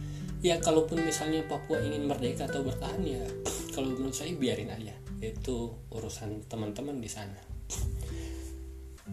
[0.42, 3.22] Ya kalaupun misalnya Papua ingin merdeka atau bertahan ya
[3.76, 4.96] kalau menurut saya biarin aja.
[5.20, 7.58] Itu urusan teman-teman di sana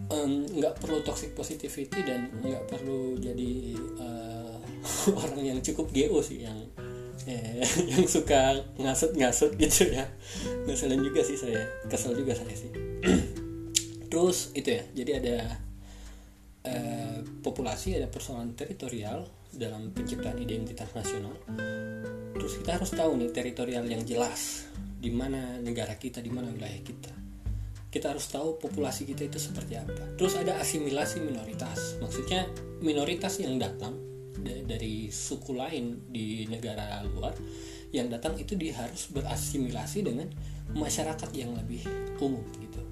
[0.06, 4.56] nggak um, perlu toxic positivity dan nggak perlu jadi uh,
[5.18, 6.58] orang yang cukup geo sih yang
[7.26, 10.06] eh, yang suka ngasut-ngasut gitu ya.
[10.68, 12.70] Ngeselin juga sih saya kesel juga saya sih.
[14.12, 15.36] Terus itu ya jadi ada
[16.70, 21.34] uh, populasi ada persoalan teritorial dalam penciptaan identitas nasional.
[22.36, 26.82] Terus kita harus tahu nih teritorial yang jelas di mana negara kita di mana wilayah
[26.84, 27.15] kita
[27.96, 30.20] kita harus tahu populasi kita itu seperti apa.
[30.20, 32.44] Terus ada asimilasi minoritas, maksudnya
[32.84, 33.96] minoritas yang datang
[34.44, 37.32] dari suku lain di negara luar
[37.88, 40.28] yang datang itu dia harus berasimilasi dengan
[40.76, 41.88] masyarakat yang lebih
[42.20, 42.84] umum gitu.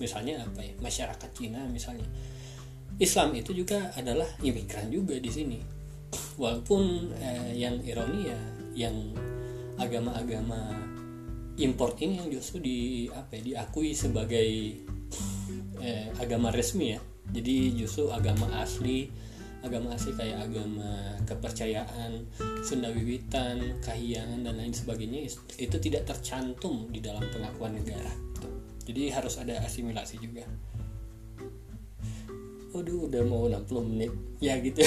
[0.00, 0.72] Misalnya apa ya?
[0.80, 2.08] Masyarakat Cina misalnya.
[2.98, 5.60] Islam itu juga adalah imigran juga di sini.
[6.40, 8.40] Walaupun eh, yang ironi ya
[8.74, 8.96] yang
[9.76, 10.87] agama-agama
[11.58, 12.78] import ini yang justru di
[13.10, 14.48] apa ya, diakui sebagai
[15.82, 17.00] eh, agama resmi ya.
[17.28, 19.10] Jadi justru agama asli
[19.58, 22.30] agama asli kayak agama kepercayaan
[22.62, 25.26] Sunda Wiwitan dan lain sebagainya
[25.58, 28.48] itu tidak tercantum di dalam pengakuan negara gitu.
[28.86, 30.46] jadi harus ada asimilasi juga.
[32.70, 34.12] Waduh udah mau 60 menit.
[34.38, 34.84] Ya gitu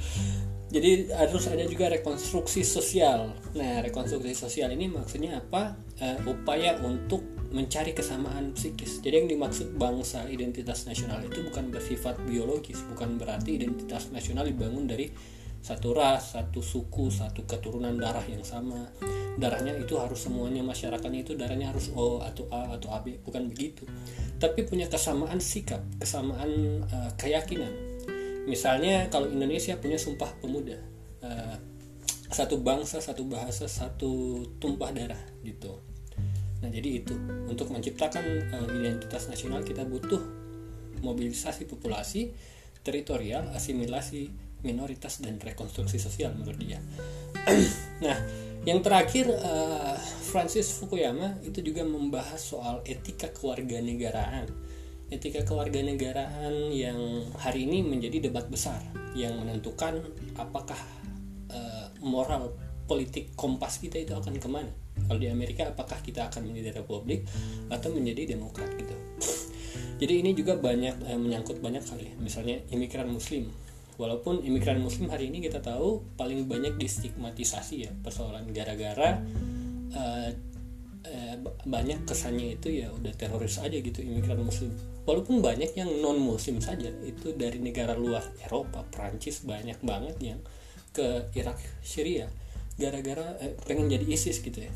[0.66, 7.22] jadi harus ada juga rekonstruksi sosial nah rekonstruksi sosial ini maksudnya apa uh, upaya untuk
[7.54, 13.62] mencari kesamaan psikis jadi yang dimaksud bangsa identitas nasional itu bukan bersifat biologis bukan berarti
[13.62, 15.06] identitas nasional dibangun dari
[15.66, 18.86] satu ras, satu suku, satu keturunan darah yang sama.
[19.34, 23.82] Darahnya itu harus semuanya masyarakatnya itu darahnya harus O atau A atau AB, bukan begitu.
[24.38, 27.85] Tapi punya kesamaan sikap, kesamaan uh, keyakinan
[28.46, 30.78] misalnya kalau Indonesia punya sumpah pemuda
[31.20, 31.56] uh,
[32.30, 35.78] satu bangsa satu bahasa satu tumpah darah gitu.
[36.62, 37.14] Nah jadi itu
[37.46, 40.22] untuk menciptakan uh, identitas nasional kita butuh
[41.02, 42.32] mobilisasi populasi
[42.82, 44.30] teritorial asimilasi
[44.64, 46.80] minoritas dan rekonstruksi sosial menurut dia.
[47.96, 48.18] Nah
[48.66, 49.94] yang terakhir uh,
[50.26, 54.50] Francis Fukuyama itu juga membahas soal etika kewarganegaraan
[55.06, 56.98] etika kewarganegaraan yang
[57.38, 58.82] hari ini menjadi debat besar
[59.14, 60.02] yang menentukan
[60.34, 60.78] apakah
[61.50, 62.58] uh, moral
[62.90, 64.70] politik kompas kita itu akan ke mana.
[65.06, 67.22] Kalau di Amerika apakah kita akan menjadi republik
[67.70, 68.94] atau menjadi demokrat gitu.
[69.96, 73.46] Jadi ini juga banyak uh, menyangkut banyak kali misalnya imigran muslim.
[73.96, 79.22] Walaupun imigran muslim hari ini kita tahu paling banyak distigmatisasi ya persoalan gara-gara
[79.94, 80.28] uh,
[81.66, 84.74] banyak kesannya itu ya udah teroris aja gitu imigran muslim
[85.06, 90.40] walaupun banyak yang non muslim saja itu dari negara luar Eropa Prancis banyak banget yang
[90.90, 92.26] ke Irak Syria.
[92.76, 94.72] Gara-gara eh, pengen jadi ISIS gitu ya.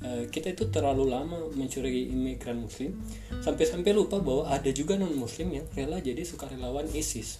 [0.00, 2.96] Eh, kita itu terlalu lama mencurigai imigran muslim
[3.44, 7.36] sampai-sampai lupa bahwa ada juga non muslim yang rela jadi sukarelawan ISIS.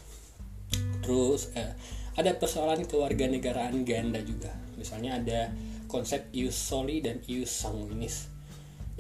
[1.00, 1.72] Terus eh,
[2.20, 4.52] ada persoalan kewarganegaraan ganda juga.
[4.76, 5.40] Misalnya ada
[5.88, 8.28] konsep ius soli dan ius sanguinis.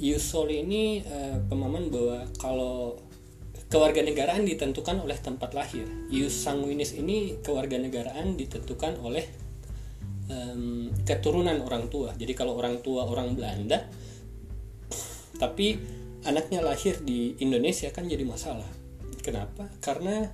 [0.00, 2.96] Ius soli ini eh, pemahaman bahwa kalau
[3.70, 5.86] kewarganegaraan ditentukan oleh tempat lahir.
[6.10, 9.22] Ius sanguinis ini kewarganegaraan ditentukan oleh
[10.26, 12.10] um, keturunan orang tua.
[12.18, 13.86] Jadi kalau orang tua orang Belanda,
[15.38, 15.78] tapi
[16.26, 18.66] anaknya lahir di Indonesia kan jadi masalah.
[19.22, 19.70] Kenapa?
[19.78, 20.26] Karena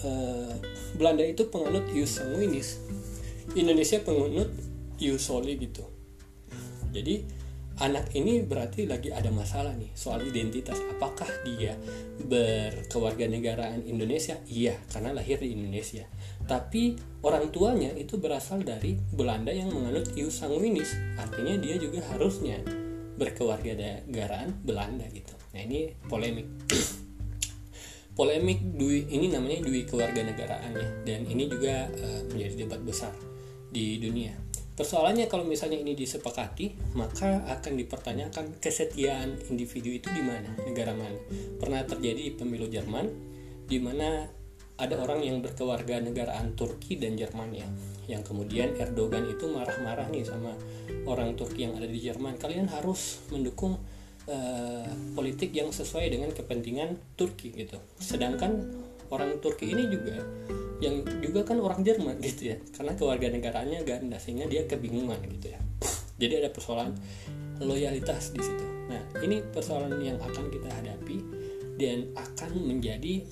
[0.00, 0.54] uh,
[0.96, 2.80] Belanda itu penganut ius sanguinis,
[3.52, 4.48] Indonesia penganut
[4.96, 5.84] ius soli gitu.
[6.90, 7.39] Jadi
[7.80, 10.76] anak ini berarti lagi ada masalah nih soal identitas.
[10.92, 11.74] Apakah dia
[12.28, 14.36] berkewarganegaraan Indonesia?
[14.44, 16.04] Iya karena lahir di Indonesia.
[16.44, 22.60] Tapi orang tuanya itu berasal dari Belanda yang menganut ius sanguinis artinya dia juga harusnya
[23.16, 25.32] berkewarganegaraan Belanda gitu.
[25.56, 26.46] Nah ini polemik.
[28.10, 33.14] Polemik dui ini namanya dui kewarganegaraan ya dan ini juga uh, menjadi debat besar
[33.72, 34.49] di dunia
[34.80, 41.20] Persoalannya kalau misalnya ini disepakati, maka akan dipertanyakan kesetiaan individu itu di mana, negara mana.
[41.60, 43.04] Pernah terjadi di pemilu Jerman,
[43.68, 44.24] di mana
[44.80, 47.68] ada orang yang berkeluarga negaraan Turki dan Jerman ya,
[48.08, 50.56] yang kemudian Erdogan itu marah-marah nih sama
[51.04, 52.40] orang Turki yang ada di Jerman.
[52.40, 53.76] Kalian harus mendukung
[54.32, 57.76] uh, politik yang sesuai dengan kepentingan Turki gitu.
[58.00, 58.64] Sedangkan
[59.12, 60.24] orang Turki ini juga
[60.80, 62.56] yang juga kan orang Jerman gitu ya.
[62.72, 65.60] Karena kewarganegaraannya ganda sehingga dia kebingungan gitu ya.
[66.20, 66.92] Jadi ada persoalan
[67.60, 68.64] loyalitas di situ.
[68.88, 71.16] Nah ini persoalan yang akan kita hadapi
[71.80, 73.24] dan akan menjadi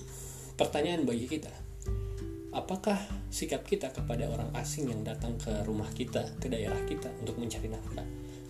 [0.56, 1.52] pertanyaan bagi kita.
[2.48, 2.96] Apakah
[3.28, 7.68] sikap kita kepada orang asing yang datang ke rumah kita ke daerah kita untuk mencari
[7.68, 8.04] nafkah?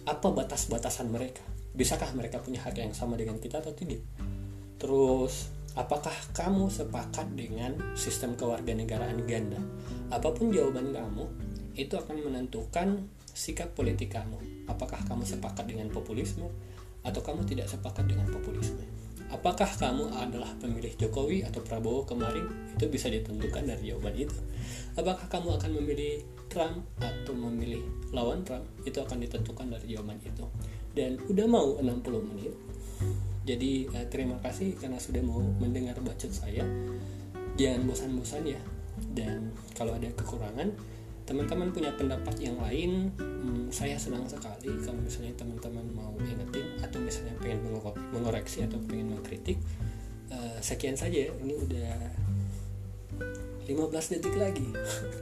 [0.06, 1.42] Apa batas-batasan mereka?
[1.74, 4.00] Bisakah mereka punya hak yang sama dengan kita atau tidak?
[4.78, 9.62] Terus Apakah kamu sepakat dengan sistem kewarganegaraan ganda?
[10.10, 11.30] Apa pun jawaban kamu,
[11.78, 14.66] itu akan menentukan sikap politik kamu.
[14.66, 16.50] Apakah kamu sepakat dengan populisme
[17.06, 18.82] atau kamu tidak sepakat dengan populisme?
[19.30, 22.74] Apakah kamu adalah pemilih Jokowi atau Prabowo kemarin?
[22.74, 24.34] Itu bisa ditentukan dari jawaban itu.
[24.98, 28.66] Apakah kamu akan memilih Trump atau memilih lawan Trump?
[28.82, 30.42] Itu akan ditentukan dari jawaban itu.
[30.90, 31.86] Dan udah mau 60
[32.34, 32.50] menit
[33.48, 36.68] jadi uh, terima kasih karena sudah mau mendengar bacot saya.
[37.56, 38.60] Jangan bosan-bosan ya.
[39.16, 40.68] Dan kalau ada kekurangan
[41.24, 47.04] teman-teman punya pendapat yang lain hmm, saya senang sekali kalau misalnya teman-teman mau ingetin atau
[47.04, 47.68] misalnya pengen
[48.16, 49.56] mengoreksi atau pengen mengkritik
[50.28, 51.32] uh, sekian saja.
[51.32, 51.92] Ini udah
[53.64, 54.68] 15 detik lagi.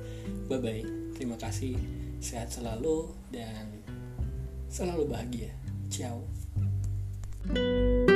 [0.50, 0.82] Bye bye
[1.14, 1.78] terima kasih.
[2.18, 3.70] Sehat selalu dan
[4.66, 5.54] selalu bahagia.
[5.86, 6.26] Ciao.
[7.54, 8.15] you